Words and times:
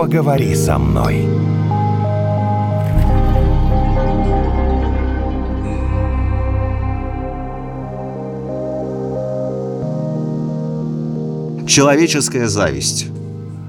Поговори 0.00 0.54
со 0.54 0.78
мной. 0.78 1.26
Человеческая 11.66 12.48
зависть. 12.48 13.08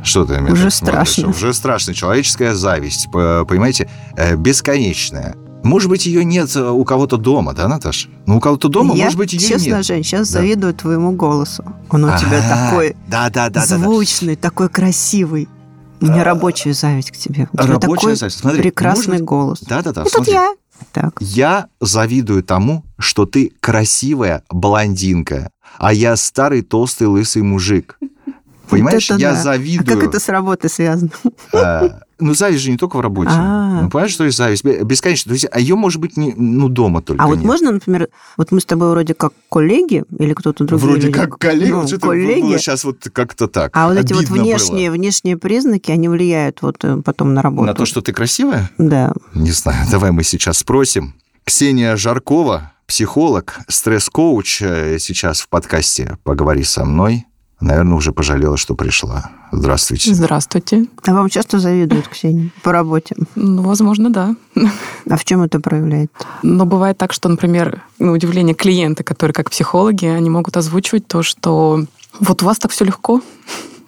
Что 0.04 0.25
ты 0.25 0.39
на 0.39 0.54
Уже 0.54 0.71
смотришь? 0.71 0.73
страшно. 1.09 1.30
Уже 1.30 1.54
страшно. 1.54 1.94
Человеческая 1.94 2.55
зависть, 2.55 3.07
понимаете, 3.11 3.89
э, 4.16 4.38
бесконечная. 4.38 5.36
Может 5.63 5.89
быть, 5.89 6.05
ее 6.05 6.23
нет 6.23 6.55
э, 6.55 6.61
у 6.68 6.86
кого-то 6.86 7.18
дома, 7.18 7.54
да, 7.54 7.68
Наташа? 7.68 8.07
Ну, 8.25 8.38
у 8.38 8.39
кого-то 8.39 8.70
дома, 8.70 8.95
я, 8.95 9.04
может 9.05 9.18
быть, 9.18 9.34
ее 9.34 9.39
честно, 9.50 9.75
нет. 9.75 9.86
Жень, 9.86 10.04
сейчас 10.05 10.32
Да. 10.32 10.39
завидую 10.39 10.73
твоему 10.73 11.11
голосу. 11.11 11.63
Он 11.89 12.05
у 12.05 12.18
тебя 12.18 12.39
А, 12.41 12.70
такой 12.70 12.95
Да, 13.09 13.29
да, 13.29 13.49
да, 13.49 13.62
да, 13.62 13.68
да. 13.68 13.77
звучный, 13.77 14.38
такой 14.38 14.70
красивый. 14.70 15.49
У 16.02 16.05
меня 16.05 16.22
А, 16.22 16.26
рабочая 16.26 16.73
зависть 16.73 17.12
к 17.12 17.18
тебе. 17.18 17.48
У 17.54 17.58
рабочая 17.58 17.80
такой 17.80 18.16
зависть. 18.16 18.40
Смотри, 18.40 18.62
прекрасный 18.64 19.18
быть- 19.18 19.26
голос. 19.26 19.60
Да, 19.62 19.82
да, 19.82 19.91
да. 19.94 20.02
Ну, 20.02 20.05
тут 20.05 20.14
смотри. 20.14 20.34
я. 20.34 20.54
Так. 20.91 21.14
Я 21.20 21.68
завидую 21.80 22.44
тому, 22.44 22.84
что 22.98 23.26
ты 23.27 23.52
красивая 23.60 24.44
блондинка, 24.50 25.52
а 25.77 25.94
я 25.94 26.16
старый 26.16 26.64
толстый 26.64 27.05
лысый 27.08 27.44
мужик. 27.44 28.00
Понимаешь, 28.70 29.10
Вот 29.12 29.20
я 29.20 29.34
да. 29.34 29.41
завидую. 29.44 29.98
А 29.98 30.00
как 30.02 30.10
это 30.10 30.20
с 30.20 30.27
работой 30.30 30.70
связано? 30.70 31.12
А, 31.54 32.00
ну, 32.21 32.34
зависть 32.34 32.63
же 32.63 32.71
не 32.71 32.77
только 32.77 32.95
в 32.98 33.02
работе. 33.02 33.31
А. 33.34 33.81
Ну, 33.84 33.89
понимаешь, 33.89 34.11
что 34.13 34.23
есть 34.23 34.38
зависть? 34.38 34.63
Бе- 34.63 34.84
Бесконечно. 34.84 35.29
То 35.29 35.34
есть, 35.34 35.48
а 35.52 35.59
ее, 35.59 35.75
может 35.75 35.99
быть, 35.99 36.16
не, 36.17 36.34
ну, 36.35 36.70
дома 36.70 37.02
только 37.02 37.23
А 37.23 37.27
вот 37.27 37.38
нет. 37.38 37.45
можно, 37.45 37.71
например, 37.71 38.07
вот 38.38 38.52
мы 38.52 38.62
с 38.62 38.66
тобой 38.66 38.91
вроде 38.91 39.13
как 39.13 39.34
коллеги 39.52 40.03
или 40.17 40.34
кто-то 40.34 40.63
другой? 40.63 40.85
Вроде 40.88 41.09
как 41.12 41.38
коллеги, 41.38 41.71
Ну, 41.71 41.81
вот 41.81 41.99
коллеги. 42.02 42.41
было 42.41 42.57
сейчас 42.57 42.84
вот 42.84 43.07
как-то 43.12 43.48
так. 43.48 43.71
А 43.76 43.88
вот 43.89 43.98
эти 43.98 44.13
вот 44.13 44.21
Обидно 44.21 44.35
было. 44.38 44.43
внешние, 44.45 44.91
внешние 44.91 45.37
признаки, 45.37 45.91
они 45.91 46.07
влияют 46.07 46.62
вот 46.62 46.77
э, 46.84 47.01
потом 47.04 47.34
на 47.34 47.41
работу. 47.41 47.65
На 47.68 47.73
то, 47.73 47.85
что 47.85 48.01
ты 48.01 48.13
красивая? 48.13 48.70
Да. 48.77 49.13
Не 49.34 49.51
знаю, 49.51 49.85
давай 49.91 50.12
мы 50.12 50.24
сейчас 50.24 50.59
спросим. 50.59 51.15
Ксения 51.43 51.96
Жаркова, 51.96 52.71
психолог, 52.85 53.59
стресс-коуч, 53.68 54.62
э, 54.62 54.98
сейчас 54.99 55.41
в 55.41 55.49
подкасте 55.49 56.18
«Поговори 56.24 56.63
со 56.63 56.85
мной». 56.85 57.26
Наверное, 57.62 57.95
уже 57.95 58.12
пожалела, 58.12 58.57
что 58.57 58.73
пришла. 58.76 59.29
Здравствуйте. 59.51 60.13
Здравствуйте. 60.13 60.87
А 61.05 61.13
вам 61.13 61.29
часто 61.29 61.59
завидуют, 61.59 62.07
Ксения, 62.07 62.49
по 62.63 62.71
работе? 62.71 63.15
Ну, 63.35 63.62
возможно, 63.62 64.12
да. 64.12 64.35
А 65.09 65.16
в 65.16 65.23
чем 65.23 65.44
это 65.44 65.59
проявляет? 65.59 66.12
Но 66.41 66.66
бывает 66.66 66.97
так, 66.97 67.13
что, 67.13 67.29
например, 67.29 67.84
на 68.00 68.12
удивление 68.13 68.56
клиенты, 68.56 69.03
которые 69.03 69.34
как 69.35 69.51
психологи, 69.51 70.06
они 70.06 70.29
могут 70.29 70.57
озвучивать 70.57 71.07
то, 71.07 71.22
что 71.22 71.85
вот 72.19 72.41
у 72.41 72.45
вас 72.45 72.57
так 72.57 72.72
все 72.72 72.84
легко, 72.84 73.22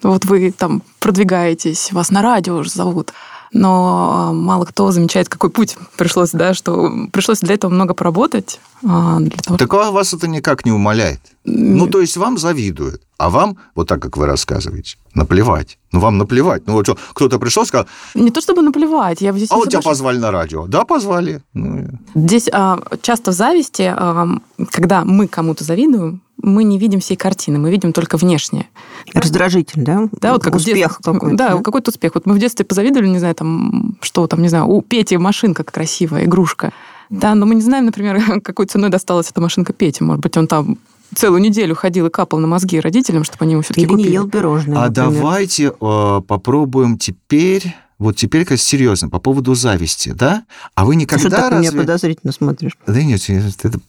вот 0.03 0.25
вы 0.25 0.51
там 0.51 0.83
продвигаетесь, 0.99 1.91
вас 1.91 2.11
на 2.11 2.21
радио 2.21 2.57
уже 2.57 2.69
зовут, 2.69 3.13
но 3.53 4.11
а, 4.13 4.33
мало 4.33 4.65
кто 4.65 4.91
замечает, 4.91 5.29
какой 5.29 5.49
путь 5.51 5.77
пришлось, 5.95 6.31
да, 6.31 6.53
что 6.53 6.91
пришлось 7.11 7.39
для 7.39 7.53
этого 7.55 7.71
много 7.71 7.93
поработать. 7.93 8.59
а, 8.85 9.19
Для 9.19 9.37
того, 9.37 9.57
Так 9.57 9.73
а 9.73 9.91
вас 9.91 10.13
это 10.13 10.27
никак 10.27 10.65
не 10.65 10.71
умаляет. 10.71 11.19
Ну, 11.45 11.87
то 11.87 12.01
есть 12.01 12.17
вам 12.17 12.37
завидуют, 12.37 13.01
а 13.17 13.29
вам, 13.29 13.57
вот 13.75 13.87
так, 13.87 14.01
как 14.01 14.17
вы 14.17 14.25
рассказываете, 14.25 14.97
наплевать. 15.13 15.77
Ну, 15.91 15.99
вам 15.99 16.17
наплевать. 16.17 16.63
Ну, 16.65 16.73
вот 16.73 16.85
что, 16.85 16.97
кто-то 17.13 17.37
пришел, 17.37 17.65
сказал, 17.65 17.85
Не 18.15 18.31
то 18.31 18.41
чтобы 18.41 18.61
наплевать, 18.63 19.21
я 19.21 19.31
здесь 19.33 19.51
а 19.51 19.55
вот 19.55 19.69
тебя 19.69 19.81
позвали 19.81 20.17
на 20.17 20.31
радио. 20.31 20.65
Да, 20.67 20.83
позвали. 20.85 21.41
Ну, 21.53 21.87
Здесь 22.15 22.49
а, 22.51 22.79
часто 23.01 23.31
в 23.31 23.35
зависти, 23.35 23.93
а, 23.95 24.27
когда 24.71 25.05
мы 25.05 25.27
кому-то 25.27 25.63
завидуем, 25.63 26.21
мы 26.41 26.63
не 26.63 26.77
видим 26.77 26.99
всей 26.99 27.15
картины, 27.15 27.59
мы 27.59 27.71
видим 27.71 27.93
только 27.93 28.17
внешнее. 28.17 28.67
Раздражитель, 29.13 29.83
да? 29.83 30.09
Да, 30.19 30.33
вот 30.33 30.43
как 30.43 30.55
Успех 30.55 30.99
какой-то. 31.03 31.35
Да, 31.37 31.57
какой-то 31.61 31.91
успех. 31.91 32.15
Вот 32.15 32.25
мы 32.25 32.33
в 32.33 32.39
детстве 32.39 32.65
позавидовали, 32.65 33.07
не 33.07 33.19
знаю, 33.19 33.35
там, 33.35 33.95
что 34.01 34.27
там, 34.27 34.41
не 34.41 34.47
знаю, 34.49 34.67
у 34.67 34.81
Пети 34.81 35.17
машинка 35.17 35.63
красивая, 35.63 36.25
игрушка. 36.25 36.73
Да, 37.09 37.35
но 37.35 37.45
мы 37.45 37.55
не 37.55 37.61
знаем, 37.61 37.85
например, 37.85 38.41
какой 38.43 38.65
ценой 38.65 38.89
досталась 38.89 39.29
эта 39.29 39.39
машинка 39.41 39.73
Пете. 39.73 40.03
Может 40.03 40.21
быть, 40.21 40.35
он 40.37 40.47
там 40.47 40.77
целую 41.15 41.41
неделю 41.41 41.75
ходил 41.75 42.07
и 42.07 42.09
капал 42.09 42.39
на 42.39 42.47
мозги 42.47 42.79
родителям, 42.79 43.23
чтобы 43.23 43.45
они 43.45 43.51
ему 43.53 43.61
все-таки 43.61 43.81
Или 43.81 43.89
не 43.91 43.95
купили. 43.97 44.13
ел 44.13 44.27
пирожные, 44.29 44.77
А 44.79 44.87
например. 44.87 45.11
давайте 45.11 45.71
э, 45.79 46.21
попробуем 46.27 46.97
теперь, 46.97 47.75
вот 47.99 48.17
теперь, 48.17 48.45
как 48.45 48.59
серьезно, 48.59 49.09
по 49.09 49.19
поводу 49.19 49.55
зависти, 49.55 50.09
да? 50.09 50.45
А 50.75 50.85
вы 50.85 50.93
Ты 50.93 51.01
никогда 51.01 51.19
что 51.19 51.29
так 51.29 51.51
на 51.51 51.59
меня 51.59 51.69
разве... 51.69 51.81
подозрительно 51.81 52.33
смотришь? 52.33 52.77
Да 52.85 53.01
нет, 53.01 53.21
это 53.29 53.79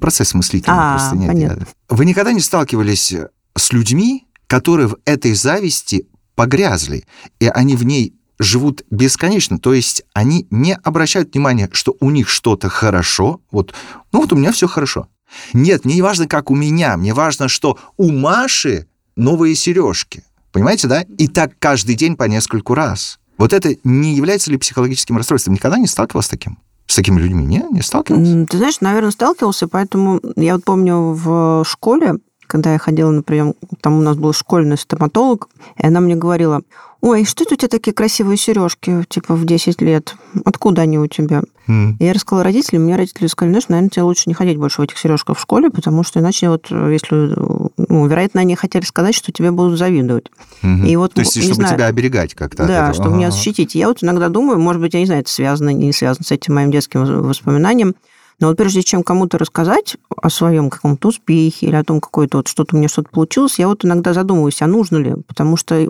процесс 0.00 0.34
мыслительный 0.34 0.76
А, 0.78 0.96
просто. 0.96 1.16
Нет, 1.16 1.28
понятно. 1.28 1.58
нет. 1.60 1.68
Вы 1.88 2.04
никогда 2.04 2.32
не 2.32 2.40
сталкивались 2.40 3.14
с 3.56 3.72
людьми, 3.72 4.26
которые 4.46 4.88
в 4.88 4.96
этой 5.04 5.34
зависти 5.34 6.06
погрязли, 6.34 7.04
и 7.38 7.46
они 7.48 7.76
в 7.76 7.84
ней 7.84 8.14
живут 8.38 8.82
бесконечно, 8.90 9.58
то 9.58 9.74
есть 9.74 10.02
они 10.14 10.46
не 10.50 10.74
обращают 10.74 11.34
внимания, 11.34 11.68
что 11.72 11.94
у 12.00 12.10
них 12.10 12.28
что-то 12.28 12.70
хорошо, 12.70 13.42
вот, 13.50 13.74
ну 14.12 14.22
вот 14.22 14.32
у 14.32 14.36
меня 14.36 14.50
все 14.50 14.66
хорошо. 14.66 15.08
Нет, 15.52 15.84
мне 15.84 15.96
не 15.96 16.02
важно, 16.02 16.26
как 16.26 16.50
у 16.50 16.56
меня, 16.56 16.96
мне 16.96 17.12
важно, 17.12 17.48
что 17.48 17.78
у 17.98 18.10
Маши 18.10 18.86
новые 19.14 19.54
сережки, 19.54 20.24
понимаете, 20.52 20.88
да? 20.88 21.02
И 21.02 21.28
так 21.28 21.52
каждый 21.58 21.94
день 21.94 22.16
по 22.16 22.24
нескольку 22.24 22.74
раз. 22.74 23.19
Вот 23.40 23.54
это 23.54 23.74
не 23.84 24.14
является 24.14 24.50
ли 24.50 24.58
психологическим 24.58 25.16
расстройством? 25.16 25.54
Никогда 25.54 25.78
не 25.78 25.86
сталкивался 25.86 26.26
с 26.26 26.30
таким? 26.30 26.58
С 26.86 26.94
такими 26.94 27.18
людьми? 27.18 27.42
Не, 27.42 27.64
не 27.70 27.80
сталкивался? 27.80 28.44
Ты 28.44 28.58
знаешь, 28.58 28.82
наверное, 28.82 29.12
сталкивался, 29.12 29.66
поэтому 29.66 30.20
я 30.36 30.56
вот 30.56 30.64
помню 30.64 31.14
в 31.14 31.64
школе, 31.64 32.16
когда 32.50 32.72
я 32.72 32.78
ходила 32.78 33.10
на 33.10 33.22
прием, 33.22 33.54
там 33.80 33.98
у 33.98 34.02
нас 34.02 34.16
был 34.16 34.32
школьный 34.32 34.76
стоматолог, 34.76 35.48
и 35.80 35.86
она 35.86 36.00
мне 36.00 36.16
говорила, 36.16 36.62
ой, 37.00 37.24
что 37.24 37.44
это 37.44 37.54
у 37.54 37.56
тебя 37.56 37.68
такие 37.68 37.92
красивые 37.92 38.36
сережки, 38.36 39.04
типа 39.08 39.34
в 39.36 39.44
10 39.44 39.80
лет? 39.80 40.16
Откуда 40.44 40.82
они 40.82 40.98
у 40.98 41.06
тебя? 41.06 41.42
М. 41.68 41.96
И 42.00 42.04
я 42.04 42.12
рассказала 42.12 42.42
родителям, 42.42 42.82
мне 42.82 42.96
родители 42.96 43.28
сказали, 43.28 43.52
знаешь, 43.52 43.68
наверное, 43.68 43.90
тебе 43.90 44.02
лучше 44.02 44.24
не 44.26 44.34
ходить 44.34 44.58
больше 44.58 44.80
в 44.80 44.84
этих 44.84 44.98
сережках 44.98 45.38
в 45.38 45.40
школе, 45.40 45.70
потому 45.70 46.02
что 46.02 46.18
иначе 46.18 46.48
вот, 46.50 46.66
если, 46.70 47.36
ну, 47.76 48.06
вероятно, 48.08 48.40
они 48.40 48.56
хотели 48.56 48.84
сказать, 48.84 49.14
что 49.14 49.30
тебе 49.30 49.52
будут 49.52 49.78
завидовать. 49.78 50.26
Мгм. 50.62 50.86
И 50.86 50.96
вот, 50.96 51.14
То 51.14 51.20
есть, 51.20 51.40
чтобы 51.40 51.54
знаю. 51.54 51.76
тебя 51.76 51.86
оберегать 51.86 52.34
как-то. 52.34 52.66
Да, 52.66 52.92
чтобы 52.92 53.16
меня 53.16 53.30
защитить. 53.30 53.76
Я 53.76 53.86
вот 53.86 54.02
иногда 54.02 54.28
думаю, 54.28 54.58
может 54.58 54.82
быть, 54.82 54.92
я 54.94 55.00
не 55.00 55.06
знаю, 55.06 55.20
это 55.20 55.30
связано, 55.30 55.70
не 55.70 55.92
связано 55.92 56.24
с 56.24 56.32
этим 56.32 56.54
моим 56.56 56.72
детским 56.72 57.04
воспоминанием, 57.04 57.94
но 58.40 58.48
вот 58.48 58.56
прежде 58.56 58.82
чем 58.82 59.02
кому-то 59.02 59.38
рассказать 59.38 59.96
о 60.16 60.30
своем 60.30 60.70
каком-то 60.70 61.08
успехе 61.08 61.66
или 61.66 61.76
о 61.76 61.84
том, 61.84 62.00
какое-то 62.00 62.38
вот 62.38 62.48
что-то 62.48 62.74
у 62.74 62.78
меня 62.78 62.88
что-то 62.88 63.10
получилось, 63.10 63.58
я 63.58 63.68
вот 63.68 63.84
иногда 63.84 64.14
задумываюсь, 64.14 64.62
а 64.62 64.66
нужно 64.66 64.96
ли? 64.96 65.14
Потому 65.26 65.56
что 65.56 65.88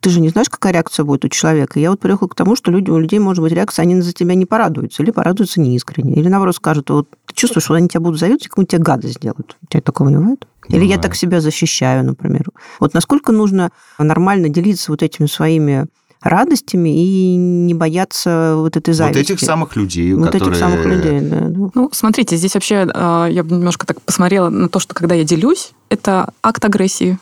ты 0.00 0.10
же 0.10 0.20
не 0.20 0.28
знаешь, 0.28 0.48
какая 0.50 0.72
реакция 0.72 1.04
будет 1.04 1.24
у 1.24 1.28
человека. 1.28 1.78
Я 1.78 1.90
вот 1.90 2.00
приехала 2.00 2.28
к 2.28 2.34
тому, 2.34 2.56
что 2.56 2.70
люди, 2.70 2.90
у 2.90 2.98
людей 2.98 3.20
может 3.20 3.42
быть 3.42 3.52
реакция, 3.52 3.84
они 3.84 4.00
за 4.00 4.12
тебя 4.12 4.34
не 4.34 4.46
порадуются, 4.46 5.02
или 5.02 5.12
порадуются 5.12 5.60
неискренне, 5.60 6.14
или 6.14 6.28
наоборот 6.28 6.56
скажут, 6.56 6.90
вот 6.90 7.08
ты 7.26 7.34
чувствуешь, 7.34 7.64
что 7.64 7.74
они 7.74 7.88
тебя 7.88 8.00
будут 8.00 8.18
завидовать, 8.18 8.48
какую-нибудь 8.48 8.70
тебе 8.70 8.82
гадость 8.82 9.14
сделают. 9.14 9.56
У 9.62 9.66
тебя 9.66 9.80
такого 9.80 10.08
не 10.08 10.16
бывает? 10.16 10.46
Или 10.68 10.80
я 10.80 10.84
Бывает. 10.84 11.02
так 11.02 11.14
себя 11.14 11.40
защищаю, 11.40 12.04
например. 12.04 12.46
Вот 12.80 12.92
насколько 12.94 13.30
нужно 13.30 13.70
нормально 13.98 14.48
делиться 14.48 14.90
вот 14.90 15.02
этими 15.02 15.26
своими 15.26 15.86
радостями 16.28 16.88
и 16.88 17.36
не 17.36 17.74
бояться 17.74 18.54
вот 18.56 18.76
этой 18.76 18.90
Вот 18.90 18.96
зависти. 18.96 19.32
этих 19.32 19.40
самых 19.40 19.76
людей, 19.76 20.12
Вот 20.14 20.26
которые... 20.26 20.50
этих 20.50 20.58
самых 20.58 20.84
людей, 20.84 21.20
да. 21.20 21.70
Ну, 21.74 21.90
смотрите, 21.92 22.36
здесь 22.36 22.54
вообще 22.54 22.86
э, 22.92 23.28
я 23.30 23.44
бы 23.44 23.56
немножко 23.56 23.86
так 23.86 24.00
посмотрела 24.02 24.48
на 24.48 24.68
то, 24.68 24.78
что 24.78 24.94
когда 24.94 25.14
я 25.14 25.24
делюсь, 25.24 25.72
это 25.88 26.32
акт 26.42 26.64
агрессии. 26.64 27.18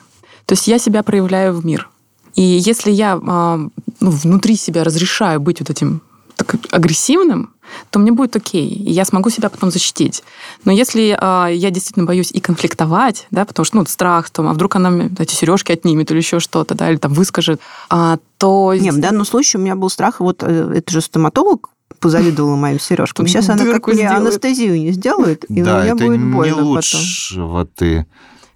То 0.47 0.53
есть 0.53 0.69
я 0.69 0.79
себя 0.79 1.03
проявляю 1.03 1.55
в 1.55 1.65
мир. 1.65 1.89
И 2.35 2.43
если 2.43 2.91
я 2.91 3.15
э, 3.15 3.69
ну, 4.01 4.11
внутри 4.11 4.57
себя 4.57 4.85
разрешаю 4.85 5.41
быть 5.41 5.61
вот 5.61 5.71
этим 5.71 6.03
так, 6.45 6.61
агрессивным, 6.71 7.55
то 7.91 7.99
мне 7.99 8.13
будет 8.13 8.37
окей, 8.37 8.69
и 8.69 8.93
я 8.93 9.05
смогу 9.05 9.31
себя 9.31 9.49
потом 9.49 9.71
защитить. 9.71 10.23
Но 10.65 10.73
если 10.73 11.17
э, 11.19 11.55
я 11.55 11.71
действительно 11.71 12.07
боюсь 12.07 12.31
и 12.31 12.41
конфликтовать, 12.41 13.27
да, 13.31 13.45
потому 13.45 13.65
что 13.65 13.77
ну, 13.77 13.87
страх, 13.87 14.31
там, 14.31 14.49
а 14.49 14.53
вдруг 14.53 14.77
она 14.77 14.91
мне 14.91 15.11
эти 15.19 15.35
сережки 15.35 15.73
отнимет 15.73 16.11
или 16.11 16.19
еще 16.19 16.41
что-то, 16.41 16.75
да, 16.75 16.91
или 16.91 16.99
там 16.99 17.13
выскажет, 17.13 17.61
а, 17.89 18.19
то... 18.39 18.75
Не, 18.75 18.91
в 18.91 19.01
данном 19.01 19.25
случае 19.25 19.61
у 19.61 19.65
меня 19.65 19.77
был 19.77 19.91
страх, 19.91 20.21
вот 20.21 20.43
э, 20.43 20.73
это 20.77 20.93
же 20.93 21.01
стоматолог 21.01 21.71
позавидовала 22.01 22.57
моим 22.57 22.79
сережкам. 22.79 23.27
Сейчас 23.27 23.49
она 23.49 23.65
как 23.65 23.87
мне 23.87 23.97
сделает. 23.97 24.21
анестезию 24.21 24.79
не 24.79 24.93
сделает, 24.93 25.45
и 25.45 25.63
да, 25.63 25.79
у 25.79 25.83
меня 25.83 25.95
это 25.95 26.05
будет 26.05 26.19
не 26.19 26.33
больно 26.33 26.55
потом. 26.57 26.69
лучшего 26.69 27.67
ты... 27.67 28.07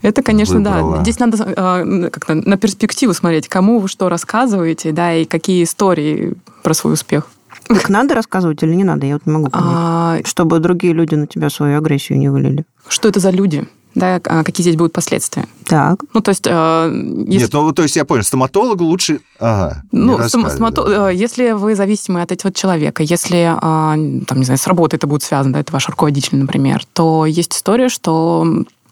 Это, 0.00 0.22
конечно, 0.22 0.56
выбрала. 0.56 0.96
да. 0.96 1.02
Здесь 1.02 1.18
надо 1.18 1.42
э, 1.42 2.10
как-то 2.10 2.34
на 2.34 2.56
перспективу 2.56 3.14
смотреть, 3.14 3.48
кому 3.48 3.80
вы 3.80 3.88
что 3.88 4.08
рассказываете, 4.08 4.92
да, 4.92 5.14
и 5.14 5.24
какие 5.24 5.64
истории 5.64 6.34
про 6.62 6.72
свой 6.74 6.92
успех. 6.92 7.26
Так 7.68 7.88
надо 7.88 8.14
рассказывать 8.14 8.62
или 8.62 8.74
не 8.74 8.84
надо? 8.84 9.06
Я 9.06 9.14
вот 9.14 9.26
не 9.26 9.32
могу 9.32 9.50
понять. 9.50 9.68
А, 9.70 10.18
Чтобы 10.24 10.58
другие 10.58 10.92
люди 10.94 11.14
на 11.14 11.26
тебя 11.26 11.50
свою 11.50 11.78
агрессию 11.78 12.18
не 12.18 12.28
вылили. 12.28 12.64
что 12.88 13.08
это 13.08 13.20
за 13.20 13.30
люди? 13.30 13.66
Да, 13.94 14.20
а 14.24 14.44
какие 14.44 14.62
здесь 14.62 14.76
будут 14.76 14.92
последствия? 14.92 15.46
Так. 15.64 16.00
Ну, 16.14 16.20
то 16.20 16.28
есть, 16.28 16.46
э, 16.46 16.90
если, 17.26 17.46
Нет, 17.46 17.52
ну, 17.52 17.72
то 17.72 17.82
есть 17.82 17.96
я 17.96 18.04
понял, 18.04 18.22
стоматологу 18.22 18.84
лучше... 18.84 19.20
Ага, 19.40 19.82
ну, 19.90 20.18
стом- 20.18 20.46
стомато- 20.46 20.86
да. 20.86 21.10
э, 21.10 21.16
если 21.16 21.50
вы 21.52 21.74
зависимы 21.74 22.22
от 22.22 22.30
этого 22.30 22.52
человека, 22.54 23.02
если, 23.02 23.50
а, 23.60 23.94
там, 24.26 24.38
не 24.38 24.44
знаю, 24.44 24.58
с 24.58 24.66
работой 24.68 24.96
это 24.96 25.06
будет 25.06 25.22
связано, 25.24 25.54
да, 25.54 25.60
это 25.60 25.72
ваш 25.72 25.88
руководитель, 25.88 26.36
например, 26.38 26.84
то 26.92 27.26
есть 27.26 27.56
история, 27.56 27.88
что 27.88 28.46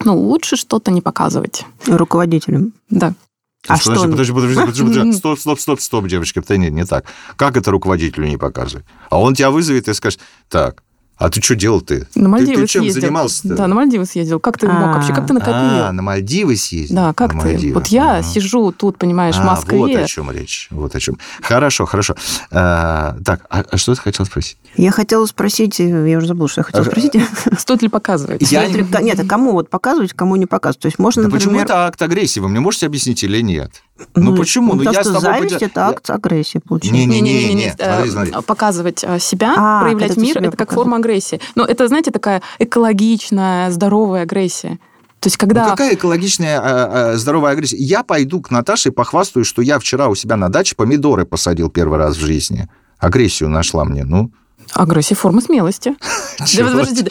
ну, 0.04 0.18
лучше 0.18 0.56
что-то 0.56 0.90
не 0.90 1.00
показывать. 1.02 1.64
Руководителем. 1.86 2.72
Да. 2.90 3.14
А 3.68 3.78
подожди, 3.78 3.94
что? 3.94 4.08
подожди, 4.08 4.32
подожди, 4.32 4.60
подожди, 4.60 4.82
подожди. 4.82 5.12
Стоп, 5.18 5.38
стоп, 5.38 5.60
стоп, 5.60 5.80
стоп, 5.80 6.06
девочка. 6.06 6.40
Это 6.40 6.56
нет, 6.56 6.72
не 6.72 6.84
так. 6.84 7.04
Как 7.36 7.56
это 7.56 7.70
руководителю 7.70 8.26
не 8.26 8.36
показывать? 8.36 8.86
А 9.10 9.20
он 9.20 9.34
тебя 9.34 9.50
вызовет 9.50 9.88
и 9.88 9.94
скажет, 9.94 10.20
так, 10.48 10.82
а 11.18 11.30
ты 11.30 11.40
что 11.40 11.54
делал 11.54 11.80
ты? 11.80 12.06
На 12.14 12.28
Мальдивы 12.28 12.56
ты, 12.56 12.62
ты 12.62 12.66
чем 12.68 12.82
съездил. 12.82 13.00
занимался 13.02 13.48
Да, 13.48 13.66
на 13.66 13.74
Мальдивы 13.74 14.04
съездил. 14.04 14.38
Как 14.38 14.58
ты 14.58 14.68
мог 14.68 14.76
А, 14.76 14.92
вообще? 14.94 15.14
Как 15.14 15.26
ты 15.26 15.32
накопил? 15.32 15.54
А, 15.54 15.92
на 15.92 16.02
Мальдивы 16.02 16.56
съездил? 16.56 16.96
Да, 16.96 17.12
как 17.14 17.32
На 17.34 17.40
ты? 17.42 17.46
Мальдивы. 17.48 17.74
Вот 17.74 17.86
я 17.88 18.18
Ага. 18.18 18.22
сижу 18.22 18.70
тут, 18.72 18.98
понимаешь, 18.98 19.34
в 19.36 19.40
А, 19.40 19.44
Москве. 19.44 19.78
вот 19.78 19.94
о 19.94 20.04
чем 20.06 20.30
речь. 20.30 20.68
Вот 20.70 20.94
о 20.94 21.00
чем. 21.00 21.18
Хорошо, 21.42 21.86
хорошо. 21.86 22.14
А, 22.50 23.16
так, 23.24 23.40
а, 23.50 23.64
а 23.70 23.76
что 23.76 23.94
ты 23.94 24.00
хотел 24.00 24.26
спросить? 24.26 24.58
Я 24.76 24.90
хотела 24.90 25.24
спросить, 25.26 25.80
э, 25.80 26.10
я 26.10 26.18
уже 26.18 26.26
забыла, 26.26 26.48
что 26.48 26.60
я 26.60 26.64
хотела 26.64 26.84
А, 26.84 26.90
спросить. 26.90 27.12
Стоит 27.58 27.80
ли 27.82 27.88
показывать? 27.88 28.42
Я 28.52 28.66
Нет, 28.66 28.76
ре- 28.76 29.02
Нет, 29.02 29.18
а 29.18 29.24
кому 29.24 29.52
вот 29.52 29.70
показывать, 29.70 30.12
кому 30.12 30.36
не 30.36 30.44
показывать? 30.46 30.82
То 30.82 30.86
есть 30.86 30.98
можно, 30.98 31.22
Да 31.22 31.30
почему 31.30 31.52
например... 31.52 31.64
это 31.66 31.86
акт 31.86 32.00
агрессии? 32.02 32.40
Вы 32.40 32.48
мне 32.50 32.60
можете 32.60 32.84
объяснить 32.86 33.22
или 33.24 33.40
нет? 33.40 33.82
Ну, 34.14 34.36
почему? 34.36 34.74
Ну, 34.74 34.78
потому 34.78 34.94
я 34.94 35.04
с 35.04 35.06
что 35.06 35.20
тобой 35.20 35.38
зависть 35.38 35.62
это 35.62 35.88
акт 35.88 36.10
агрессии, 36.10 36.58
получается. 36.58 36.98
Не, 36.98 37.06
не, 37.06 37.20
Не-не-не, 37.20 37.74
э, 37.78 38.42
показывать 38.42 39.02
э, 39.02 39.18
себя, 39.18 39.54
А, 39.56 39.82
проявлять 39.82 40.16
мир, 40.16 40.38
это 40.38 40.50
как 40.50 40.58
показываешь. 40.58 40.74
форма 40.74 40.96
агрессии. 40.98 41.40
Но 41.54 41.64
это, 41.64 41.88
знаете, 41.88 42.10
такая 42.10 42.42
экологичная, 42.58 43.70
здоровая 43.70 44.22
агрессия. 44.22 44.78
То 45.20 45.28
есть, 45.28 45.38
когда... 45.38 45.64
Ну, 45.64 45.70
какая 45.70 45.94
экологичная, 45.94 46.60
а, 46.60 47.12
а, 47.12 47.16
здоровая 47.16 47.52
агрессия? 47.52 47.76
Я 47.78 48.02
пойду 48.02 48.40
к 48.40 48.50
Наташе 48.50 48.90
и 48.90 48.92
похвастаюсь, 48.92 49.46
что 49.46 49.62
я 49.62 49.78
вчера 49.78 50.08
у 50.08 50.14
себя 50.14 50.36
на 50.36 50.48
даче 50.50 50.76
помидоры 50.76 51.24
посадил 51.24 51.70
первый 51.70 51.98
раз 51.98 52.16
в 52.16 52.20
жизни. 52.20 52.68
Агрессию 52.98 53.48
нашла 53.48 53.84
мне, 53.84 54.04
ну. 54.04 54.30
Агрессия 54.72 55.14
форма 55.14 55.40
смелости. 55.40 55.94
Подождите, 56.38 57.10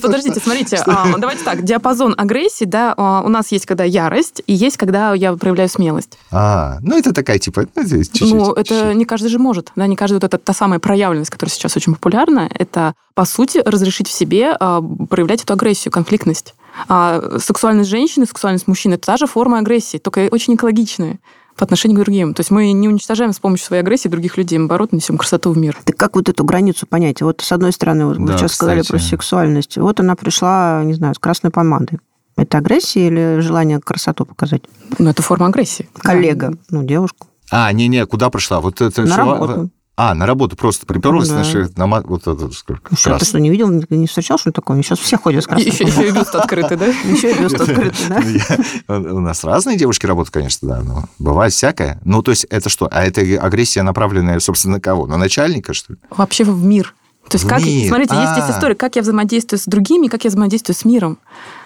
подождите, 0.00 0.40
смотрите, 0.40 0.82
давайте 1.18 1.44
так, 1.44 1.62
диапазон 1.64 2.14
агрессии, 2.16 2.64
да, 2.64 2.94
а, 2.96 3.22
у 3.24 3.28
нас 3.28 3.52
есть 3.52 3.66
когда 3.66 3.84
ярость, 3.84 4.42
и 4.46 4.52
есть 4.52 4.76
когда 4.76 5.14
я 5.14 5.32
проявляю 5.34 5.68
смелость. 5.68 6.18
А, 6.30 6.78
ну 6.82 6.96
это 6.96 7.12
такая, 7.12 7.38
типа, 7.38 7.66
ну, 7.74 7.82
это. 7.82 8.24
Ну, 8.24 8.52
это 8.52 8.94
не 8.94 9.04
каждый 9.04 9.28
же 9.28 9.38
может, 9.38 9.72
да, 9.76 9.86
не 9.86 9.96
каждый 9.96 10.14
вот 10.14 10.24
эта 10.24 10.38
та 10.38 10.52
самая 10.52 10.78
проявленность, 10.78 11.30
которая 11.30 11.52
сейчас 11.52 11.76
очень 11.76 11.94
популярна, 11.94 12.48
это, 12.52 12.94
по 13.14 13.24
сути, 13.24 13.62
разрешить 13.64 14.08
в 14.08 14.12
себе 14.12 14.56
а, 14.58 14.80
проявлять 14.80 15.42
эту 15.42 15.52
агрессию, 15.54 15.92
конфликтность. 15.92 16.54
А 16.88 17.38
сексуальность 17.38 17.90
женщины, 17.90 18.26
сексуальность 18.26 18.68
мужчины– 18.68 18.94
это 18.94 19.06
та 19.06 19.16
же 19.16 19.26
форма 19.26 19.58
агрессии, 19.58 19.98
только 19.98 20.28
очень 20.30 20.54
экологичная 20.54 21.18
по 21.60 21.64
отношению 21.64 21.98
к 21.98 22.00
другим. 22.04 22.32
То 22.32 22.40
есть 22.40 22.50
мы 22.50 22.72
не 22.72 22.88
уничтожаем 22.88 23.34
с 23.34 23.38
помощью 23.38 23.66
своей 23.66 23.82
агрессии 23.82 24.08
других 24.08 24.38
людей, 24.38 24.56
мы, 24.58 24.62
наоборот, 24.62 24.92
несем 24.92 25.18
красоту 25.18 25.52
в 25.52 25.58
мир. 25.58 25.76
Так 25.84 25.94
как 25.96 26.16
вот 26.16 26.28
эту 26.30 26.42
границу 26.42 26.86
понять? 26.86 27.20
Вот 27.20 27.42
с 27.42 27.52
одной 27.52 27.72
стороны, 27.72 28.06
вот 28.06 28.16
вы 28.16 28.26
Да, 28.28 28.38
сейчас 28.38 28.54
сказали 28.54 28.78
про 28.78 28.96
кстати. 28.96 29.02
сексуальность. 29.10 29.76
Вот 29.76 30.00
она 30.00 30.16
пришла, 30.16 30.82
не 30.84 30.94
знаю, 30.94 31.14
с 31.14 31.18
красной 31.18 31.50
помадой. 31.50 31.98
Это 32.38 32.56
агрессия 32.58 33.08
или 33.08 33.40
желание 33.40 33.78
красоту 33.78 34.24
показать? 34.24 34.62
Ну, 34.98 35.10
это 35.10 35.20
форма 35.22 35.46
агрессии. 35.48 35.86
Коллега, 35.98 36.54
ну, 36.70 36.82
девушку. 36.82 37.26
А, 37.50 37.70
не-не, 37.72 38.06
куда 38.06 38.30
пришла? 38.30 38.60
Вот 38.60 38.80
это 38.80 39.02
На 39.02 39.06
шла- 39.14 39.16
работу. 39.16 39.70
А, 40.02 40.14
на 40.14 40.24
работу 40.24 40.56
просто 40.56 40.86
приперлась, 40.86 41.28
Да. 41.28 41.44
значит, 41.44 41.76
на 41.76 41.86
ма- 41.86 42.02
вот 42.06 42.26
это 42.26 42.50
сколько? 42.52 42.82
Ну, 42.90 42.96
Что, 42.96 43.18
ты 43.18 43.24
что, 43.26 43.38
не 43.38 43.50
видел, 43.50 43.68
не- 43.68 44.06
встречал, 44.06 44.38
что 44.38 44.50
такое? 44.50 44.80
Сейчас 44.82 44.98
все 44.98 45.18
ходят 45.18 45.44
с 45.44 45.46
красной 45.46 45.66
Еще, 45.70 45.84
еще 45.84 46.08
и 46.08 46.10
бюст 46.10 46.34
открытый, 46.34 46.78
да? 46.78 46.86
Еще 47.04 47.32
и 47.32 47.38
бюст 47.38 47.60
открытый, 47.60 48.06
да? 48.08 48.96
У 48.96 49.20
нас 49.20 49.44
разные 49.44 49.76
девушки 49.76 50.06
работают, 50.06 50.32
конечно, 50.32 50.66
да, 50.68 50.80
но 50.82 51.04
бывает 51.18 51.52
всякое. 51.52 52.00
Ну, 52.06 52.22
то 52.22 52.30
есть 52.30 52.44
это 52.48 52.70
что? 52.70 52.88
А 52.90 53.04
это 53.04 53.20
агрессия, 53.20 53.82
направленная, 53.82 54.40
собственно, 54.40 54.76
на 54.76 54.80
кого? 54.80 55.06
На 55.06 55.18
начальника, 55.18 55.74
что 55.74 55.92
ли? 55.92 55.98
Вообще 56.08 56.44
в 56.44 56.64
мир. 56.64 56.94
То 57.28 57.36
есть, 57.36 57.46
как, 57.46 57.60
смотрите, 57.60 58.14
есть 58.14 58.32
А. 58.32 58.40
здесь 58.40 58.56
история, 58.56 58.74
как 58.74 58.96
я 58.96 59.02
взаимодействую 59.02 59.58
с 59.60 59.66
другими, 59.66 60.06
как 60.08 60.24
я 60.24 60.30
взаимодействую 60.30 60.74
с 60.76 60.84
миром. 60.86 61.18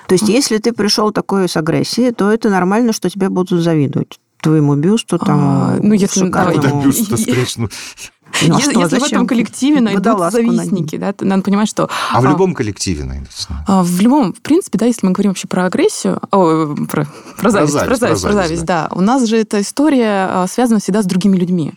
То 0.08 0.14
есть, 0.16 0.28
если 0.28 0.58
ты 0.58 0.72
пришел 0.72 1.12
такой 1.12 1.48
с 1.48 1.56
агрессией, 1.56 2.10
то 2.10 2.32
это 2.32 2.50
нормально, 2.50 2.92
что 2.92 3.08
тебе 3.08 3.28
будут 3.28 3.62
завидовать. 3.62 4.18
Твоему 4.42 4.74
бюсту, 4.74 5.18
там, 5.18 5.38
А, 5.40 5.78
ну, 5.80 5.94
если- 5.94 6.20
шикарному. 6.26 6.60
Да, 6.60 6.68
Ну, 6.74 6.82
бюст 6.82 7.10
и- 7.12 7.14
встреч, 7.16 7.56
ну. 8.42 8.54
А 8.54 8.58
если 8.58 8.70
что, 8.72 8.80
если 8.80 8.98
в 8.98 9.02
этом 9.04 9.26
коллективе 9.26 9.80
найдут 9.80 10.32
завистники, 10.32 10.96
да, 10.96 11.12
то 11.12 11.24
надо 11.24 11.42
понимать, 11.42 11.68
что... 11.68 11.88
А 12.12 12.20
в 12.20 12.24
любом 12.24 12.54
коллективе 12.54 13.04
найдутся. 13.04 13.48
А, 13.66 13.82
В 13.82 14.00
любом, 14.00 14.32
в 14.32 14.40
принципе, 14.40 14.78
да, 14.78 14.86
если 14.86 15.06
мы 15.06 15.12
говорим 15.12 15.30
вообще 15.30 15.48
про 15.48 15.66
агрессию, 15.66 16.20
о, 16.30 16.74
про, 16.90 17.06
про 17.38 17.50
зависть, 17.50 17.72
зависть, 17.72 17.88
про 17.88 17.96
зависть, 17.96 18.22
про 18.22 18.28
про 18.28 18.32
зависть, 18.34 18.48
зависть, 18.48 18.64
да. 18.64 18.88
У 18.92 19.00
нас 19.00 19.24
же 19.26 19.36
эта 19.38 19.60
история 19.60 20.28
а, 20.30 20.46
связана 20.48 20.80
всегда 20.80 21.02
с 21.02 21.06
другими 21.06 21.36
людьми. 21.36 21.72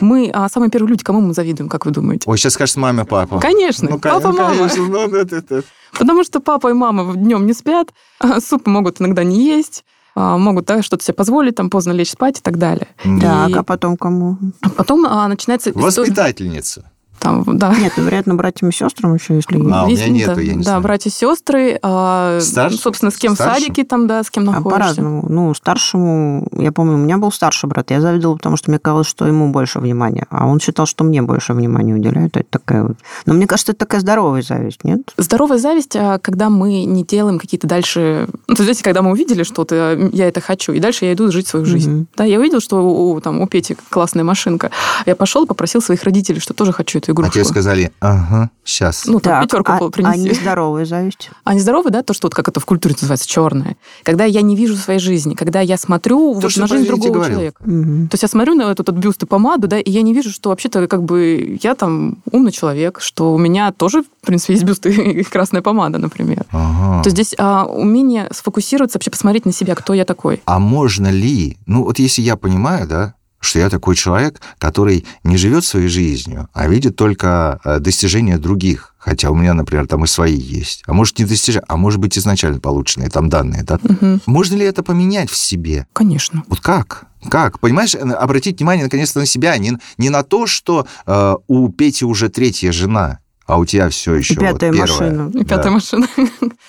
Мы 0.00 0.30
а, 0.32 0.48
самые 0.48 0.70
первые 0.70 0.88
люди, 0.90 1.04
кому 1.04 1.20
мы 1.20 1.34
завидуем, 1.34 1.68
как 1.68 1.84
вы 1.86 1.92
думаете? 1.92 2.24
Ой, 2.28 2.38
сейчас 2.38 2.54
скажешь 2.54 2.76
мама, 2.76 3.04
папа. 3.04 3.38
Конечно, 3.40 3.88
Ну, 3.90 3.98
папа, 3.98 4.20
конечно, 4.20 4.42
мама. 4.42 4.56
конечно, 4.56 4.86
ну, 4.88 5.16
это- 5.16 5.36
это- 5.36 5.62
Потому 5.98 6.24
что 6.24 6.40
папа 6.40 6.68
и 6.68 6.72
мама 6.72 7.14
днем 7.14 7.46
не 7.46 7.52
спят, 7.52 7.88
а, 8.18 8.40
суп 8.40 8.66
могут 8.66 9.00
иногда 9.00 9.22
не 9.24 9.44
есть, 9.44 9.84
а, 9.84 9.92
могут 10.14 10.66
да, 10.66 10.82
что-то 10.82 11.04
себе 11.04 11.14
позволить, 11.14 11.54
там 11.56 11.70
поздно 11.70 11.92
лечь 11.92 12.10
спать 12.10 12.38
и 12.38 12.42
так 12.42 12.58
далее. 12.58 12.88
Так, 13.02 13.50
И 13.50 13.54
а 13.54 13.62
потом 13.62 13.96
кому? 13.96 14.38
потом 14.76 15.06
а, 15.06 15.26
начинается 15.28 15.72
Воспитательница. 15.74 16.90
Там, 17.22 17.44
да. 17.46 17.72
Нет, 17.78 17.92
ну, 17.96 18.02
вероятно, 18.02 18.34
братьям 18.34 18.70
и 18.70 18.72
сестрам 18.72 19.14
еще, 19.14 19.36
если 19.36 19.56
есть. 19.56 19.70
А, 19.72 19.84
у 19.84 19.86
меня 19.86 20.08
нету, 20.08 20.34
да, 20.34 20.40
я 20.40 20.52
не 20.54 20.58
Да, 20.58 20.62
знаю. 20.64 20.82
братья 20.82 21.08
и 21.08 21.12
сестры, 21.12 21.78
а, 21.80 22.40
Старше? 22.40 22.78
собственно, 22.78 23.12
с 23.12 23.16
кем 23.16 23.34
Старше? 23.36 23.60
в 23.60 23.62
садике 23.62 23.84
там, 23.84 24.08
да, 24.08 24.24
с 24.24 24.30
кем 24.30 24.42
А 24.42 24.46
находишься. 24.54 24.70
по-разному. 24.70 25.26
Ну, 25.28 25.54
старшему, 25.54 26.48
я 26.58 26.72
помню, 26.72 26.94
у 26.94 26.98
меня 26.98 27.18
был 27.18 27.30
старший 27.30 27.68
брат. 27.68 27.92
Я 27.92 28.00
завидовала, 28.00 28.36
потому 28.36 28.56
что 28.56 28.70
мне 28.72 28.80
казалось, 28.80 29.06
что 29.06 29.24
ему 29.26 29.52
больше 29.52 29.78
внимания. 29.78 30.26
А 30.30 30.46
он 30.48 30.58
считал, 30.58 30.86
что 30.86 31.04
мне 31.04 31.22
больше 31.22 31.52
внимания 31.52 31.94
уделяют. 31.94 32.36
Это 32.36 32.46
такая 32.50 32.82
вот... 32.82 32.96
Но 33.26 33.34
мне 33.34 33.46
кажется, 33.46 33.70
это 33.70 33.78
такая 33.80 34.00
здоровая 34.00 34.42
зависть, 34.42 34.82
нет? 34.82 35.02
Здоровая 35.16 35.58
зависть, 35.58 35.94
а, 35.94 36.18
когда 36.18 36.50
мы 36.50 36.84
не 36.84 37.04
делаем 37.04 37.38
какие-то 37.38 37.68
дальше... 37.68 38.26
Ну, 38.48 38.56
то 38.56 38.64
есть, 38.64 38.82
когда 38.82 39.02
мы 39.02 39.12
увидели 39.12 39.44
что-то, 39.44 40.10
я 40.12 40.26
это 40.26 40.40
хочу, 40.40 40.72
и 40.72 40.80
дальше 40.80 41.04
я 41.04 41.12
иду 41.12 41.30
жить 41.30 41.46
свою 41.46 41.64
жизнь. 41.66 41.90
Мгм. 41.92 42.06
Да, 42.16 42.24
я 42.24 42.40
увидел, 42.40 42.58
что 42.60 42.82
у, 42.82 43.12
у, 43.12 43.20
там, 43.20 43.40
у 43.40 43.46
Пети 43.46 43.76
классная 43.90 44.24
машинка. 44.24 44.72
Я 45.06 45.14
пошел 45.14 45.44
и 45.44 45.46
попросил 45.46 45.80
своих 45.80 46.02
родителей, 46.02 46.40
что 46.40 46.52
тоже 46.52 46.72
хочу 46.72 46.98
эту 47.20 47.22
А 47.22 47.24
игрушку. 47.28 47.34
тебе 47.34 47.44
сказали, 47.44 47.92
ага, 48.00 48.50
сейчас. 48.64 49.06
Ну, 49.06 49.20
там, 49.20 49.42
пятерку 49.42 49.72
а, 49.72 49.90
принеси. 49.90 50.12
а 50.12 50.16
нездоровая 50.30 50.84
зависть? 50.84 51.30
А 51.44 51.54
нездоровый, 51.54 51.92
да, 51.92 52.02
то, 52.02 52.14
что 52.14 52.26
вот 52.26 52.34
как 52.34 52.48
это 52.48 52.60
в 52.60 52.64
культуре 52.64 52.94
называется, 53.00 53.28
черное. 53.28 53.76
Когда 54.02 54.24
я 54.24 54.42
не 54.42 54.56
вижу 54.56 54.76
своей 54.76 55.00
жизни, 55.00 55.34
когда 55.34 55.60
я 55.60 55.76
смотрю 55.76 56.32
вот 56.34 56.50
что 56.50 56.60
на 56.60 56.66
жизнь 56.66 56.86
другого 56.86 57.12
говорил. 57.14 57.34
человека. 57.34 57.62
Мгм. 57.64 58.08
То 58.08 58.14
есть 58.14 58.22
я 58.22 58.28
смотрю 58.28 58.54
на 58.54 58.62
этот, 58.62 58.80
этот 58.80 58.96
бюст 58.96 59.22
и 59.22 59.26
помаду, 59.26 59.68
да, 59.68 59.78
и 59.78 59.90
я 59.90 60.02
не 60.02 60.14
вижу, 60.14 60.30
что 60.30 60.50
вообще-то 60.50 60.86
как 60.88 61.02
бы 61.02 61.58
я 61.62 61.74
там 61.74 62.18
умный 62.30 62.52
человек, 62.52 63.00
что 63.00 63.32
у 63.34 63.38
меня 63.38 63.72
тоже, 63.72 64.02
в 64.02 64.26
принципе, 64.26 64.54
есть 64.54 64.64
бюст 64.64 64.84
и 64.86 65.22
красная 65.22 65.62
помада, 65.62 65.98
например. 65.98 66.44
Ага. 66.50 67.02
То 67.02 67.08
есть 67.08 67.16
здесь 67.16 67.34
а, 67.38 67.64
умение 67.66 68.28
сфокусироваться, 68.32 68.98
вообще 68.98 69.10
посмотреть 69.10 69.46
на 69.46 69.52
себя, 69.52 69.74
кто 69.74 69.94
я 69.94 70.04
такой. 70.04 70.40
А 70.44 70.58
можно 70.58 71.08
ли, 71.08 71.56
ну 71.66 71.84
вот 71.84 71.98
если 71.98 72.22
я 72.22 72.36
понимаю, 72.36 72.86
да, 72.86 73.14
что 73.42 73.58
я 73.58 73.68
такой 73.68 73.96
человек, 73.96 74.40
который 74.58 75.04
не 75.24 75.36
живет 75.36 75.64
своей 75.64 75.88
жизнью, 75.88 76.48
а 76.52 76.68
видит 76.68 76.96
только 76.96 77.60
э, 77.64 77.80
достижения 77.80 78.38
других, 78.38 78.94
хотя 78.98 79.30
у 79.30 79.34
меня, 79.34 79.52
например, 79.52 79.86
там 79.88 80.04
и 80.04 80.06
свои 80.06 80.36
есть, 80.36 80.84
а 80.86 80.92
может 80.92 81.18
не 81.18 81.24
достижения, 81.24 81.64
а 81.68 81.76
может 81.76 81.98
быть 81.98 82.16
изначально 82.16 82.60
полученные 82.60 83.10
там 83.10 83.28
данные, 83.28 83.64
да? 83.64 83.80
Мгм. 83.82 84.22
Можно 84.26 84.56
ли 84.56 84.64
это 84.64 84.84
поменять 84.84 85.28
в 85.28 85.36
себе? 85.36 85.86
Конечно. 85.92 86.44
Вот 86.46 86.60
как? 86.60 87.06
Как? 87.28 87.58
Понимаешь, 87.58 87.94
э, 87.96 87.98
обратить 87.98 88.58
внимание 88.58 88.84
наконец-то 88.84 89.18
на 89.18 89.26
себя, 89.26 89.58
не, 89.58 89.76
не 89.98 90.08
на 90.08 90.22
то, 90.22 90.46
что 90.46 90.86
э, 91.06 91.34
у 91.48 91.68
Пети 91.68 92.04
уже 92.04 92.28
третья 92.28 92.70
жена, 92.70 93.18
а 93.46 93.58
у 93.58 93.64
тебя 93.64 93.88
все 93.88 94.14
еще 94.14 94.34
пятая 94.34 94.72
вот 94.72 94.78
первая. 94.80 95.10
машина. 95.12 95.30
И 95.34 95.44
пятая 95.44 95.64
Да. 95.64 95.70
машина. 95.70 96.06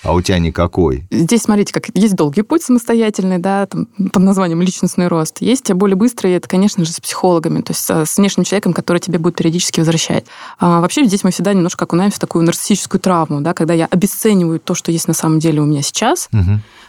А 0.02 0.12
у 0.12 0.20
тебя 0.20 0.38
никакой. 0.38 1.06
Здесь, 1.10 1.42
смотрите, 1.42 1.72
как 1.72 1.88
есть 1.94 2.14
долгий 2.14 2.42
путь 2.42 2.62
самостоятельный, 2.62 3.38
да, 3.38 3.66
там, 3.66 3.86
под 4.12 4.22
названием 4.22 4.60
личностный 4.60 5.08
рост. 5.08 5.38
Есть 5.40 5.72
более 5.72 5.96
быстрый, 5.96 6.32
это, 6.34 6.48
конечно 6.48 6.84
же, 6.84 6.92
с 6.92 7.00
психологами, 7.00 7.60
то 7.62 7.72
есть 7.72 7.90
а, 7.90 8.04
с 8.04 8.16
внешним 8.16 8.44
человеком, 8.44 8.72
который 8.72 8.98
тебе 8.98 9.18
будет 9.18 9.36
периодически 9.36 9.80
возвращать. 9.80 10.24
А 10.58 10.80
вообще 10.80 11.04
здесь 11.06 11.24
мы 11.24 11.30
всегда 11.30 11.52
немножко 11.54 11.84
окунаемся 11.84 12.16
в 12.16 12.20
такую 12.20 12.44
нарциссическую 12.44 13.00
травму, 13.00 13.40
да, 13.40 13.54
когда 13.54 13.74
я 13.74 13.86
обесцениваю 13.86 14.60
то, 14.60 14.74
что 14.74 14.90
есть 14.92 15.08
на 15.08 15.14
самом 15.14 15.38
деле 15.38 15.60
у 15.60 15.64
меня 15.64 15.82
сейчас, 15.82 16.28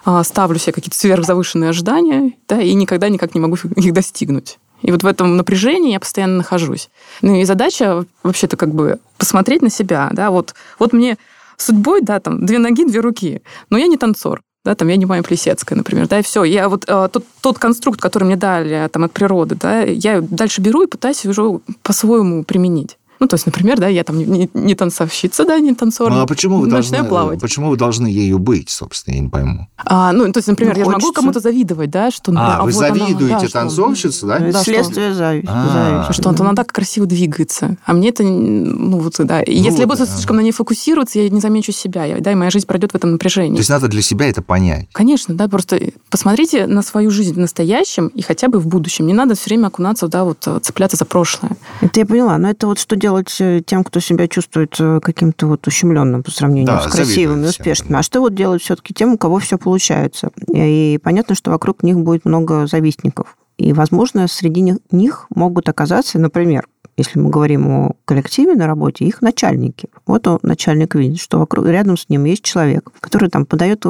а, 0.03 0.23
ставлю 0.23 0.59
себе 0.59 0.73
какие-то 0.73 0.97
сверхзавышенные 0.97 1.69
ожидания, 1.69 2.33
да, 2.47 2.61
и 2.61 2.73
никогда 2.73 3.09
никак 3.09 3.33
не 3.35 3.41
могу 3.41 3.55
их 3.55 3.93
достигнуть. 3.93 4.57
И 4.81 4.91
вот 4.91 5.03
в 5.03 5.07
этом 5.07 5.37
напряжении 5.37 5.93
я 5.93 5.99
постоянно 5.99 6.37
нахожусь. 6.37 6.89
Ну 7.21 7.35
и 7.35 7.43
задача 7.43 8.05
вообще-то 8.23 8.57
как 8.57 8.73
бы 8.73 8.99
посмотреть 9.17 9.61
на 9.61 9.69
себя, 9.69 10.09
да, 10.11 10.31
вот, 10.31 10.53
вот 10.79 10.93
мне 10.93 11.17
судьбой, 11.57 12.01
да, 12.01 12.19
там, 12.19 12.45
две 12.45 12.59
ноги, 12.59 12.85
две 12.85 12.99
руки, 12.99 13.41
но 13.69 13.77
я 13.77 13.87
не 13.87 13.97
танцор, 13.97 14.41
да, 14.65 14.75
там, 14.75 14.87
я 14.87 14.97
не 14.97 15.05
Майя 15.05 15.23
Плесецкая, 15.23 15.77
например, 15.77 16.07
да, 16.07 16.19
и 16.19 16.23
все. 16.23 16.43
Я 16.43 16.69
вот 16.69 16.85
э, 16.87 17.09
тот, 17.11 17.23
тот 17.41 17.59
конструкт, 17.59 18.01
который 18.01 18.25
мне 18.25 18.35
дали 18.35 18.89
там 18.91 19.03
от 19.03 19.13
природы, 19.13 19.55
да, 19.55 19.81
я 19.81 20.21
дальше 20.21 20.61
беру 20.61 20.83
и 20.83 20.87
пытаюсь 20.87 21.25
уже 21.25 21.59
по-своему 21.83 22.43
применить. 22.43 22.97
Ну, 23.19 23.27
то 23.27 23.35
есть, 23.35 23.45
например, 23.45 23.79
да, 23.79 23.87
я 23.87 24.03
там 24.03 24.17
не, 24.19 24.49
не 24.53 24.75
танцовщица, 24.75 25.45
да, 25.45 25.59
не 25.59 25.73
танцор. 25.73 26.11
Ну, 26.11 26.21
а 26.21 26.25
почему 26.25 26.57
вы, 26.59 26.67
должны, 26.67 26.91
начинаю 26.91 27.05
плавать. 27.09 27.39
почему 27.39 27.69
вы 27.69 27.77
должны 27.77 28.07
ею 28.07 28.39
быть, 28.39 28.69
собственно, 28.69 29.15
я 29.15 29.21
не 29.21 29.29
пойму. 29.29 29.67
А, 29.77 30.11
ну, 30.11 30.31
то 30.31 30.37
есть, 30.39 30.47
например, 30.47 30.73
Ну, 30.73 30.79
я 30.79 30.85
же 30.85 30.91
могу 30.91 31.01
хочется. 31.01 31.21
кому-то 31.21 31.39
завидовать, 31.39 31.89
да, 31.89 32.11
что... 32.11 32.31
ну, 32.31 32.39
А, 32.41 32.61
вы 32.63 32.71
вот 32.71 32.83
она, 32.83 32.95
завидуете 32.95 33.33
да, 33.35 33.39
что- 33.39 33.51
танцовщице, 33.51 34.25
да? 34.25 34.39
Да, 34.39 34.51
что- 34.51 34.63
Следствие. 34.63 35.43
А. 35.47 36.09
Что 36.11 36.29
вот 36.29 36.41
она 36.41 36.53
так 36.53 36.71
красиво 36.71 37.05
двигается. 37.05 37.77
А 37.85 37.93
мне 37.93 38.09
это, 38.09 38.23
ну, 38.23 38.99
вот, 38.99 39.15
да. 39.19 39.41
И 39.41 39.53
если 39.53 39.81
я 39.81 39.87
вот, 39.87 39.95
буду 39.97 40.05
да. 40.05 40.11
слишком 40.13 40.35
на 40.37 40.41
ней 40.41 40.51
фокусироваться, 40.51 41.19
я 41.19 41.29
не 41.29 41.39
замечу 41.39 41.71
себя. 41.71 42.05
Я- 42.05 42.19
Да, 42.19 42.31
и 42.31 42.35
моя 42.35 42.49
жизнь 42.51 42.65
пройдет 42.65 42.91
в 42.91 42.95
этом 42.95 43.11
напряжении. 43.11 43.55
То 43.55 43.59
есть 43.59 43.69
надо 43.69 43.87
для 43.87 44.01
себя 44.01 44.27
это 44.27 44.41
понять. 44.41 44.87
Конечно, 44.93 45.35
да, 45.35 45.47
просто 45.47 45.79
посмотрите 46.09 46.67
на 46.67 46.81
свою 46.81 47.11
жизнь 47.11 47.33
в 47.33 47.37
настоящем 47.37 48.07
и 48.07 48.21
хотя 48.21 48.47
бы 48.47 48.59
в 48.59 48.67
будущем. 48.67 49.07
Не 49.07 49.13
надо 49.13 49.35
все 49.35 49.49
время 49.49 49.67
окунаться, 49.67 50.07
да, 50.07 50.23
вот 50.23 50.39
э, 50.47 50.59
цепляться 50.61 50.97
за 50.97 51.05
прошлое. 51.05 51.51
Это 51.81 51.99
я 51.99 52.05
поняла. 52.05 52.37
Но 52.37 52.49
это 52.49 52.67
вот 52.67 52.79
что 52.79 52.95
делать 53.05 53.35
э, 53.39 53.61
тем, 53.63 53.83
кто 53.83 53.99
себя 53.99 54.27
чувствует 54.27 54.75
э, 54.79 54.99
каким-то 54.99 55.45
вот 55.45 55.67
ущемленным 55.67 56.23
по 56.23 56.31
сравнению 56.31 56.65
Да, 56.65 56.81
с 56.81 56.91
красивыми, 56.91 57.43
всем, 57.43 57.49
успешными. 57.49 57.99
А 57.99 58.01
что 58.01 58.19
вот 58.19 58.33
делать 58.33 58.63
все-таки 58.63 58.95
тем, 58.95 59.13
у 59.13 59.17
кого 59.19 59.37
все 59.37 59.59
получается? 59.59 60.31
И 60.51 60.99
понятно, 61.03 61.35
что 61.35 61.51
вокруг 61.51 61.83
них 61.83 61.99
будет 61.99 62.25
много 62.25 62.65
завистников. 62.65 63.37
И, 63.57 63.73
возможно, 63.73 64.27
среди 64.27 64.73
них 64.89 65.27
могут 65.29 65.69
оказаться, 65.69 66.17
например, 66.17 66.67
если 66.97 67.19
мы 67.19 67.29
говорим 67.29 67.67
о 67.67 67.91
коллективе 68.05 68.55
на 68.55 68.67
работе, 68.67 69.05
их 69.05 69.21
начальники. 69.21 69.89
Вот 70.07 70.27
он, 70.27 70.39
начальник 70.43 70.95
видит, 70.95 71.19
что 71.19 71.39
вокруг, 71.39 71.65
рядом 71.67 71.97
с 71.97 72.07
ним 72.09 72.23
есть 72.25 72.43
человек, 72.43 72.89
который 73.01 73.29
там 73.29 73.45
подает 73.45 73.83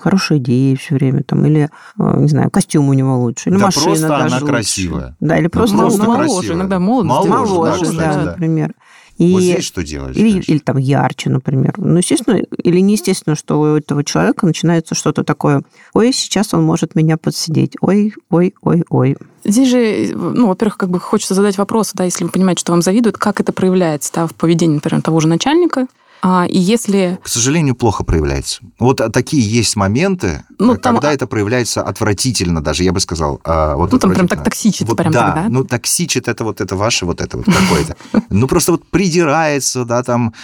хорошие 0.00 0.38
идеи 0.38 0.74
все 0.74 0.94
время, 0.96 1.22
там, 1.22 1.44
или, 1.46 1.70
э, 1.98 2.20
не 2.20 2.28
знаю, 2.28 2.50
костюм 2.50 2.88
у 2.88 2.92
него 2.92 3.18
лучше, 3.18 3.50
или 3.50 3.56
Да 3.58 3.66
машина 3.66 3.84
просто 3.86 4.08
даже 4.08 4.24
она 4.26 4.34
лучше. 4.36 4.46
красивая. 4.46 5.16
Да, 5.20 5.38
или 5.38 5.46
просто, 5.48 5.76
Ну, 5.76 5.82
Просто 5.82 6.02
моложе, 6.04 6.22
красивая. 6.24 6.56
иногда 6.56 6.78
молодость 6.80 7.08
Моложе, 7.10 7.28
делает. 7.28 7.48
да, 7.48 7.54
моложе, 7.54 7.84
кстати, 7.84 7.96
да, 8.16 8.24
да. 8.24 8.30
например. 8.32 8.74
И, 9.18 9.32
Вот 9.32 9.42
здесь 9.42 9.64
что 9.64 9.82
делать? 9.82 10.16
или, 10.16 10.40
или 10.40 10.58
там 10.58 10.76
ярче, 10.76 11.28
например. 11.28 11.74
Ну, 11.76 11.96
естественно, 11.96 12.36
или 12.36 12.80
неестественно, 12.80 13.34
что 13.34 13.60
у 13.60 13.64
этого 13.76 14.04
человека 14.04 14.46
начинается 14.46 14.94
что-то 14.94 15.24
такое. 15.24 15.62
Ой, 15.92 16.12
сейчас 16.12 16.54
он 16.54 16.62
может 16.62 16.94
меня 16.94 17.16
подсидеть. 17.16 17.74
Ой, 17.80 18.14
ой, 18.30 18.54
ой, 18.62 18.84
ой. 18.88 19.16
Здесь 19.44 19.68
же, 19.68 20.10
ну, 20.14 20.46
во-первых, 20.46 20.76
как 20.76 20.90
бы 20.90 21.00
хочется 21.00 21.34
задать 21.34 21.58
вопрос, 21.58 21.92
да, 21.94 22.04
если 22.04 22.24
вы 22.24 22.30
понимаете, 22.30 22.60
что 22.60 22.72
вам 22.72 22.82
завидуют, 22.82 23.18
как 23.18 23.40
это 23.40 23.52
проявляется, 23.52 24.12
да, 24.14 24.26
в 24.26 24.34
поведении, 24.34 24.74
например, 24.76 25.02
того 25.02 25.20
же 25.20 25.28
начальника. 25.28 25.86
А, 26.22 26.46
и 26.48 26.58
если 26.58 27.18
К 27.22 27.28
сожалению, 27.28 27.74
плохо 27.74 28.04
проявляется. 28.04 28.60
Вот 28.78 29.00
а, 29.00 29.08
такие 29.08 29.42
есть 29.42 29.76
моменты, 29.76 30.44
Ну, 30.58 30.74
э, 30.74 30.78
там, 30.78 30.96
когда 30.96 31.10
а- 31.10 31.12
это 31.12 31.26
проявляется 31.26 31.82
отвратительно 31.82 32.62
даже, 32.62 32.82
я 32.84 32.92
бы 32.92 33.00
сказал. 33.00 33.40
а, 33.44 33.76
вот 33.76 33.92
Ну, 33.92 33.98
там 33.98 34.12
прям 34.12 34.26
так 34.28 34.42
токсичит 34.42 34.88
Вот 34.88 34.96
прям 34.96 35.12
да, 35.12 35.26
так, 35.26 35.34
да? 35.34 35.48
ну 35.48 35.64
токсичит 35.64 36.26
это 36.28 36.44
вот 36.44 36.60
это 36.60 36.76
ваше 36.76 37.06
вот 37.06 37.20
это 37.20 37.36
вот 37.36 37.46
какое-то. 37.46 37.96
Ну 38.30 38.46
просто 38.48 38.72
вот 38.72 38.84
придирается, 38.90 39.84
да, 39.84 40.02
там 40.02 40.34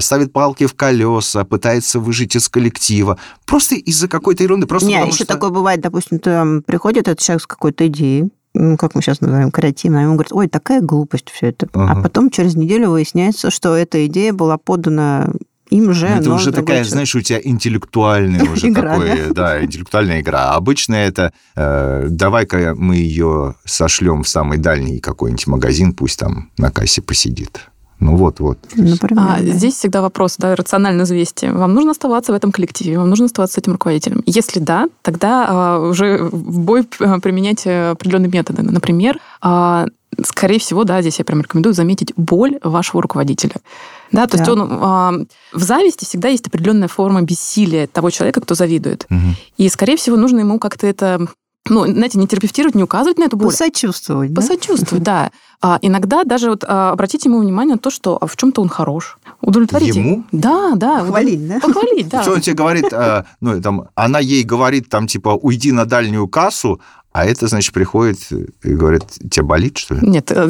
ставит 0.00 0.32
палки 0.32 0.66
в 0.66 0.74
колеса, 0.74 1.44
пытается 1.44 2.00
выжить 2.00 2.34
из 2.36 2.48
коллектива. 2.48 3.18
Просто 3.46 3.74
из-за 3.76 4.08
какой-то 4.08 4.42
ерунды. 4.42 4.66
Просто 4.66 4.88
Не, 4.88 5.06
еще 5.06 5.24
такое 5.24 5.50
бывает, 5.50 5.80
допустим, 5.80 6.18
приходит 6.62 7.08
этот 7.08 7.18
человек 7.20 7.42
с 7.42 7.46
какой-то 7.46 7.86
идеей, 7.86 8.30
ну, 8.54 8.76
как 8.76 8.94
мы 8.94 9.02
сейчас 9.02 9.20
называем, 9.20 9.50
креативной, 9.50 10.02
и 10.02 10.06
он 10.06 10.14
говорит, 10.14 10.32
ой, 10.32 10.48
такая 10.48 10.80
глупость 10.80 11.30
все 11.30 11.48
это. 11.48 11.68
А 11.72 11.92
Ага. 11.92 12.02
потом 12.02 12.30
через 12.30 12.56
неделю 12.56 12.90
выясняется, 12.90 13.50
что 13.50 13.74
эта 13.76 14.06
идея 14.06 14.32
была 14.32 14.58
подана 14.58 15.30
им 15.70 15.92
же, 15.92 16.08
Ну, 16.08 16.16
это 16.20 16.32
уже 16.34 16.46
такая, 16.50 16.64
человек. 16.78 16.86
знаешь, 16.88 17.14
у 17.14 17.20
тебя 17.20 17.40
интеллектуальная 17.42 18.42
уже 18.50 18.68
Игра, 18.68 18.98
да, 19.30 19.62
интеллектуальная 19.64 20.20
игра. 20.20 20.50
А 20.52 20.56
Обычно 20.56 20.96
это 20.96 21.32
э, 21.54 22.08
давай-ка 22.10 22.74
мы 22.76 22.96
ее 22.96 23.54
сошлем 23.64 24.24
в 24.24 24.28
самый 24.28 24.58
дальний 24.58 24.98
какой-нибудь 24.98 25.46
магазин, 25.46 25.92
пусть 25.92 26.18
там 26.18 26.50
на 26.58 26.72
кассе 26.72 27.02
посидит. 27.02 27.70
Ну 28.00 28.16
вот, 28.16 28.40
вот. 28.40 28.58
Например, 28.74 29.24
А, 29.28 29.38
да. 29.40 29.52
Здесь 29.52 29.74
всегда 29.74 30.00
вопрос, 30.02 30.36
да, 30.38 30.56
рационально 30.56 31.04
взвесьте. 31.04 31.52
Вам 31.52 31.74
нужно 31.74 31.90
оставаться 31.92 32.32
в 32.32 32.34
этом 32.34 32.50
коллективе, 32.50 32.98
вам 32.98 33.10
нужно 33.10 33.26
оставаться 33.26 33.54
с 33.54 33.58
этим 33.58 33.72
руководителем. 33.72 34.22
Если 34.26 34.58
да, 34.58 34.88
тогда 35.02 35.46
а, 35.48 35.78
уже 35.78 36.18
в 36.18 36.60
бой 36.60 36.88
а, 37.00 37.20
применять 37.20 37.66
э, 37.66 37.90
определенные 37.90 38.30
методы. 38.30 38.62
Например, 38.62 39.18
а, 39.42 39.86
скорее 40.24 40.58
всего, 40.58 40.84
да, 40.84 41.02
здесь 41.02 41.18
я 41.18 41.24
прям 41.24 41.40
рекомендую 41.42 41.74
заметить 41.74 42.12
боль 42.16 42.58
вашего 42.62 43.02
руководителя. 43.02 43.56
Да, 44.12 44.26
то 44.26 44.36
есть 44.38 44.46
Да. 44.46 44.52
он 44.54 44.68
а, 44.70 45.12
в 45.52 45.62
зависти 45.62 46.04
всегда 46.04 46.28
есть 46.28 46.46
определенная 46.46 46.88
форма 46.88 47.22
бессилия 47.22 47.86
того 47.86 48.10
человека, 48.10 48.40
кто 48.40 48.54
завидует. 48.54 49.06
Мгм. 49.08 49.36
И, 49.56 49.68
скорее 49.68 49.96
всего, 49.96 50.16
нужно 50.16 50.40
ему 50.40 50.58
как-то 50.58 50.86
это, 50.86 51.28
ну, 51.68 51.86
знаете, 51.86 52.18
не 52.18 52.26
терапевтировать, 52.26 52.74
не 52.74 52.82
указывать 52.82 53.18
на 53.18 53.24
эту 53.24 53.36
боль, 53.36 53.48
Посочувствовать, 53.48 54.32
да? 54.32 54.40
Посочувствовать, 54.40 55.04
да. 55.04 55.30
А 55.62 55.78
иногда 55.82 56.24
даже 56.24 56.48
вот 56.48 56.64
а, 56.66 56.90
обратите 56.92 57.28
ему 57.28 57.40
внимание 57.40 57.74
на 57.74 57.78
то, 57.78 57.90
что 57.90 58.16
а 58.18 58.26
в 58.26 58.34
чем-то 58.34 58.62
он 58.62 58.70
хорош. 58.70 59.18
Удовлетворите. 59.42 60.00
Ему? 60.00 60.24
Да, 60.32 60.72
да. 60.74 61.04
Хвалить, 61.04 61.46
да? 61.46 61.60
Похвалить, 61.60 62.08
да. 62.08 62.22
Что 62.22 62.32
он 62.32 62.40
тебе 62.40 62.56
говорит, 62.56 62.86
э, 62.90 63.24
ну, 63.42 63.60
там, 63.60 63.88
она 63.94 64.20
ей 64.20 64.42
говорит, 64.42 64.88
там, 64.88 65.06
типа, 65.06 65.28
уйди 65.36 65.70
на 65.72 65.84
дальнюю 65.84 66.28
кассу, 66.28 66.80
а 67.12 67.26
это, 67.26 67.48
значит, 67.48 67.74
приходит 67.74 68.20
и 68.30 68.72
говорит, 68.72 69.04
тебя 69.30 69.44
болит, 69.44 69.76
что 69.76 69.96
ли? 69.96 70.08
Нет, 70.08 70.30
э, 70.30 70.48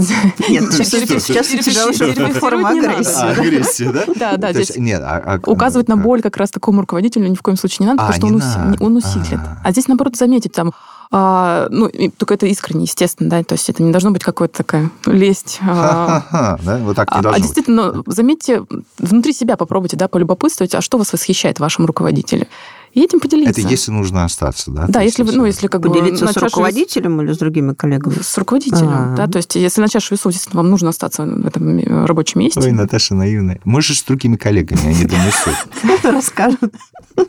Нет, 0.48 0.72
сейчас, 0.74 1.02
Перепи- 1.02 1.18
сейчас 1.18 1.50
у 1.50 1.58
тебя 1.58 1.88
уже 1.88 2.32
форма 2.34 2.68
агрессии. 2.68 3.22
А, 3.24 3.30
агрессия, 3.30 3.90
да? 3.90 4.04
Да, 4.14 4.36
да, 4.36 4.52
здесь 4.52 4.76
нет, 4.76 5.00
а- 5.02 5.40
а- 5.42 5.50
указывать 5.50 5.88
на 5.88 5.96
боль 5.96 6.22
как 6.22 6.36
раз 6.36 6.50
такому 6.50 6.82
руководителю 6.82 7.28
ни 7.28 7.34
в 7.34 7.42
коем 7.42 7.56
случае 7.56 7.86
не 7.86 7.92
надо, 7.94 8.06
А, 8.06 8.12
потому 8.12 8.40
что 8.40 8.76
он, 8.78 8.96
усилит. 8.96 9.40
А. 9.40 9.60
А 9.64 9.72
здесь, 9.72 9.88
наоборот, 9.88 10.16
заметить 10.16 10.52
там, 10.52 10.72
а, 11.12 11.66
ну, 11.70 11.86
и 11.86 12.08
только 12.08 12.34
это 12.34 12.46
искренне, 12.46 12.84
естественно, 12.84 13.28
да, 13.30 13.42
то 13.42 13.54
есть 13.54 13.68
это 13.68 13.82
не 13.82 13.90
должно 13.90 14.10
быть 14.12 14.22
какая-то 14.22 14.58
такая 14.58 14.90
лесть. 15.06 15.58
а, 15.62 16.20
Ха-ха-ха, 16.28 16.58
да, 16.64 16.78
вот 16.78 16.96
так 16.96 17.10
не 17.10 17.16
А, 17.16 17.18
а 17.18 17.22
должно 17.22 17.38
быть. 17.38 17.42
действительно, 17.42 18.02
заметьте, 18.06 18.64
внутри 18.98 19.32
себя 19.32 19.56
попробуйте, 19.56 19.96
да, 19.96 20.08
полюбопытствовать, 20.08 20.74
а 20.74 20.80
что 20.80 20.98
вас 20.98 21.12
восхищает 21.12 21.56
в 21.58 21.60
вашем 21.60 21.86
руководителе. 21.86 22.46
И 22.92 23.00
этим 23.02 23.20
поделиться. 23.20 23.60
Это 23.60 23.70
если 23.70 23.92
нужно 23.92 24.24
остаться, 24.24 24.72
да? 24.72 24.86
Да, 24.88 25.00
если, 25.00 25.22
вы- 25.22 25.30
ну, 25.32 25.44
если 25.44 25.68
как 25.68 25.80
бы 25.80 25.90
Поделиться 25.90 26.26
с 26.26 26.36
руководителем 26.36 27.20
или 27.22 27.32
с 27.32 27.38
другими 27.38 27.72
коллегами? 27.72 28.14
С 28.20 28.36
руководителем, 28.36 28.88
А. 28.90 29.14
да, 29.16 29.26
то 29.28 29.36
есть 29.36 29.54
если 29.54 29.80
на 29.80 29.88
чашу 29.88 30.14
весов 30.14 30.32
действительно 30.32 30.62
вам 30.62 30.70
нужно 30.70 30.88
остаться 30.88 31.24
в 31.24 31.46
этом 31.46 32.04
рабочем 32.06 32.40
месте, 32.40 32.58
Ой, 32.60 32.72
Наташа 32.72 33.14
наивная. 33.14 33.60
Можешь 33.64 34.00
с 34.00 34.02
другими 34.02 34.34
коллегами, 34.36 34.88
они 34.88 35.04
донесут. 35.04 35.54
Расскажут. 36.02 36.58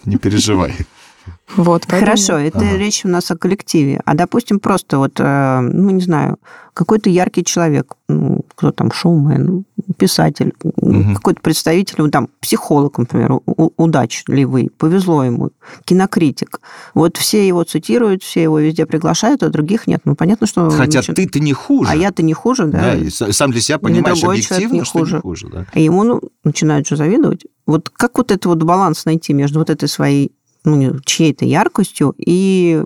Не 0.06 0.18
переживай. 0.18 0.76
Вот, 1.58 1.84
поэтому- 1.88 2.00
Хорошо, 2.02 2.38
это 2.38 2.60
Ага. 2.60 2.78
речь 2.78 3.06
у 3.06 3.08
нас 3.10 3.30
о 3.32 3.38
коллективе. 3.38 4.02
А, 4.06 4.14
допустим, 4.16 4.60
просто 4.60 4.98
вот, 4.98 5.20
э, 5.20 5.60
ну, 5.62 5.90
не 5.92 6.02
знаю, 6.02 6.38
какой-то 6.74 7.10
яркий 7.10 7.44
человек, 7.44 7.96
ну, 8.08 8.46
кто 8.56 8.72
там, 8.72 8.92
шоумен, 8.94 9.66
писатель, 9.98 10.54
Мгм. 10.82 11.16
какой-то 11.16 11.42
представитель, 11.42 11.96
ну, 11.98 12.10
там, 12.10 12.30
психолог, 12.40 12.98
например, 12.98 13.40
удачливый, 13.78 14.70
повезло 14.78 15.24
ему, 15.24 15.50
кинокритик. 15.86 16.62
Вот 16.94 17.18
все 17.18 17.46
его 17.46 17.64
цитируют, 17.64 18.24
все 18.24 18.44
его 18.44 18.60
везде 18.60 18.86
приглашают, 18.86 19.44
а 19.44 19.50
других 19.50 19.88
нет. 19.88 20.02
Ну, 20.06 20.16
понятно, 20.16 20.48
что... 20.48 20.70
Хотя 20.70 21.00
начи- 21.00 21.14
ты-то 21.14 21.40
не 21.40 21.54
хуже. 21.54 21.92
А 21.92 21.96
я-то 21.96 22.24
не 22.24 22.34
хуже, 22.34 22.66
да? 22.68 22.80
Да, 22.80 22.96
и 22.96 23.10
сам 23.10 23.52
для 23.52 23.62
себя 23.62 23.78
понимаешь 23.78 24.24
объективно, 24.24 24.74
не 24.76 24.84
что 24.86 25.00
хуже. 25.00 25.16
не 25.16 25.22
хуже, 25.22 25.48
да. 25.52 25.66
А 25.74 25.80
ему 25.80 26.04
ну, 26.04 26.22
начинают 26.44 26.88
же 26.88 26.96
завидовать. 26.96 27.46
Вот 27.66 27.90
как 27.90 28.18
вот 28.18 28.32
этот 28.32 28.46
вот 28.46 28.64
баланс 28.64 29.06
найти 29.06 29.34
между 29.34 29.60
вот 29.60 29.70
этой 29.70 29.88
своей 29.90 30.32
ну, 30.64 31.00
чьей-то 31.06 31.46
яркостью 31.46 32.14
и 32.18 32.84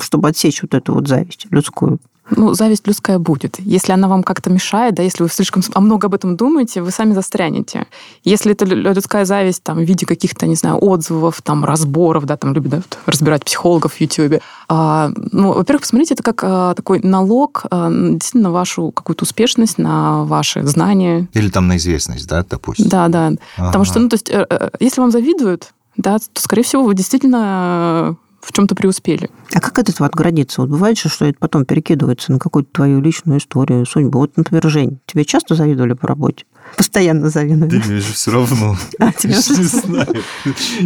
чтобы 0.00 0.28
отсечь 0.28 0.62
вот 0.62 0.74
эту 0.74 0.94
вот 0.94 1.08
зависть 1.08 1.46
людскую? 1.50 1.98
Ну, 2.30 2.52
зависть 2.54 2.86
людская 2.86 3.18
будет. 3.18 3.58
Если 3.58 3.92
она 3.92 4.08
вам 4.08 4.22
как-то 4.22 4.50
мешает, 4.50 4.94
да, 4.94 5.02
если 5.02 5.22
вы 5.22 5.28
слишком 5.28 5.62
а 5.74 5.80
много 5.80 6.06
об 6.06 6.14
этом 6.14 6.36
думаете, 6.36 6.82
вы 6.82 6.90
сами 6.90 7.14
застрянете. 7.14 7.86
Если 8.22 8.52
это 8.52 8.64
лю- 8.64 8.92
людская 8.92 9.24
зависть 9.24 9.62
там, 9.62 9.78
в 9.78 9.82
виде 9.82 10.04
каких-то, 10.04 10.46
не 10.46 10.54
знаю, 10.54 10.76
отзывов, 10.76 11.40
там, 11.42 11.64
разборов, 11.64 12.26
да, 12.26 12.36
там 12.36 12.52
любят 12.52 12.70
да, 12.70 12.82
разбирать 13.06 13.44
психологов 13.44 13.94
в 13.94 14.00
Ютьюбе. 14.00 14.42
А, 14.68 15.10
ну, 15.32 15.54
во-первых, 15.54 15.82
посмотрите, 15.82 16.14
это 16.14 16.22
как 16.22 16.40
а, 16.44 16.74
такой 16.74 17.00
налог 17.00 17.64
а, 17.70 17.90
действительно 17.90 18.44
на 18.44 18.52
вашу 18.52 18.90
какую-то 18.90 19.24
успешность, 19.24 19.78
на 19.78 20.24
ваши 20.24 20.62
знания. 20.66 21.28
Или 21.32 21.48
там 21.48 21.66
на 21.66 21.78
известность, 21.78 22.28
да, 22.28 22.44
допустим. 22.48 22.88
Да, 22.88 23.08
да. 23.08 23.32
Потому 23.56 23.82
Ага. 23.82 23.84
что, 23.84 24.00
ну, 24.00 24.08
то 24.10 24.14
есть, 24.14 24.28
э, 24.28 24.46
э, 24.48 24.70
если 24.80 25.00
вам 25.00 25.10
завидуют, 25.10 25.72
да, 25.98 26.18
то, 26.18 26.40
скорее 26.40 26.62
всего, 26.62 26.84
вы 26.84 26.94
действительно 26.94 28.16
э, 28.20 28.46
в 28.46 28.52
чем-то 28.52 28.74
преуспели. 28.74 29.28
А 29.52 29.60
как 29.60 29.78
от 29.78 29.88
этого 29.88 30.06
отгородиться? 30.08 30.60
Вот 30.62 30.70
бывает 30.70 30.98
же, 30.98 31.08
что 31.08 31.26
это 31.26 31.38
потом 31.38 31.64
перекидывается 31.64 32.32
на 32.32 32.38
какую-то 32.38 32.70
твою 32.72 33.00
личную 33.00 33.38
историю, 33.40 33.84
судьбу. 33.84 34.20
Вот, 34.20 34.36
например, 34.36 34.68
Жень, 34.70 35.00
тебе 35.06 35.24
часто 35.24 35.54
завидовали 35.54 35.92
по 35.94 36.06
работе? 36.06 36.44
Постоянно 36.76 37.28
завидовали. 37.30 37.82
мне 37.84 38.00
же 38.00 38.12
все 38.12 38.30
равно. 38.30 38.76
А, 39.00 39.12
тебе 39.12 39.34
Я 39.34 39.38
уже 39.40 39.54
ж 39.54 39.58
не 39.58 39.64
знаю. 39.64 40.14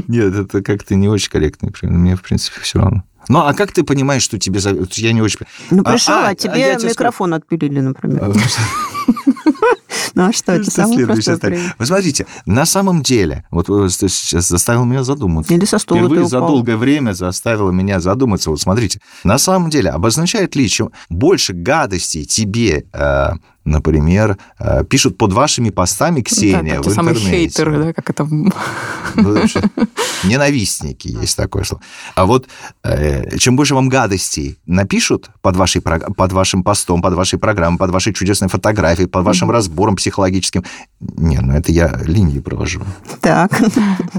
Нет, 0.09 0.35
это 0.35 0.63
как-то 0.63 0.95
не 0.95 1.09
очень 1.09 1.31
корректно. 1.31 1.71
пример. 1.71 1.97
Мне, 1.99 2.17
в 2.17 2.23
принципе, 2.23 2.61
все 2.61 2.79
равно. 2.79 3.05
Ну, 3.29 3.39
а 3.41 3.55
как 3.55 3.71
ты 3.73 3.85
понимаешь, 3.85 4.23
что 4.23 4.39
тебе 4.39 4.59
завидуют? 4.59 4.95
Я 4.95 5.13
не 5.13 5.23
очень... 5.23 5.41
Ну, 5.71 5.83
А, 5.85 5.93
пришел, 5.93 6.15
а, 6.15 6.27
а, 6.27 6.29
а 6.31 6.35
тебе 6.35 6.77
тебе 6.77 6.89
микрофон 6.91 7.35
отпилили, 7.35 7.81
например. 7.81 8.33
Ну, 10.15 10.29
а 10.29 10.33
что, 10.33 10.53
это 10.53 10.71
самое 10.71 11.07
простое. 11.07 11.75
Вы 11.79 11.87
смотрите, 11.87 12.27
на 12.47 12.67
самом 12.67 13.03
деле, 13.03 13.45
вот 13.51 13.69
вы 13.69 13.89
сейчас 13.91 14.49
заставил 14.49 14.85
меня 14.85 15.05
задуматься. 15.05 15.53
Или 15.53 15.65
со 15.65 15.79
стула 15.79 16.01
ты 16.01 16.07
Впервые 16.07 16.29
за 16.29 16.39
долгое 16.41 16.77
время 16.77 17.13
заставило 17.13 17.71
меня 17.71 18.01
задуматься. 18.01 18.51
Вот 18.51 18.61
смотрите, 18.61 19.01
на 19.25 19.39
самом 19.39 19.71
деле, 19.71 19.91
обозначает 19.91 20.57
ли 20.57 20.69
чем 20.69 20.91
больше 21.09 21.53
гадостей 21.53 22.25
тебе 22.25 22.87
э, 22.93 23.31
например, 23.65 24.39
э, 24.59 24.85
пишут 24.85 25.19
под 25.19 25.33
вашими 25.33 25.71
постами, 25.71 26.21
Ксения, 26.21 26.81
да, 26.81 26.83
в 26.83 26.89
интернете. 26.89 27.31
хейтеры, 27.31 27.85
да, 27.85 27.93
как 27.93 28.11
это... 28.11 28.25
Ну, 28.25 29.35
вообще, 29.35 29.61
Ненавистники 30.25 31.09
есть 31.09 31.37
такое 31.37 31.65
слово. 31.65 31.83
А 32.15 32.25
вот 32.25 32.49
э, 32.85 33.37
чем 33.39 33.57
больше 33.57 33.75
вам 33.75 33.89
гадостей 33.89 34.59
напишут 34.67 35.31
под, 35.43 35.57
вашей, 35.57 35.81
под 35.81 36.33
вашим 36.33 36.63
постом, 36.63 37.03
под 37.03 37.15
вашей 37.15 37.39
программой, 37.39 37.79
под 37.79 37.91
вашей 37.91 38.13
чудесной 38.15 38.49
фотографией, 38.49 39.09
под 39.09 39.25
вашим 39.25 39.51
разбором 39.51 39.97
психологическим, 39.97 40.65
не, 41.01 41.39
ну 41.41 41.55
это 41.55 41.73
я 41.73 42.01
линии 42.05 42.41
провожу, 42.41 42.83
Так. 43.21 43.51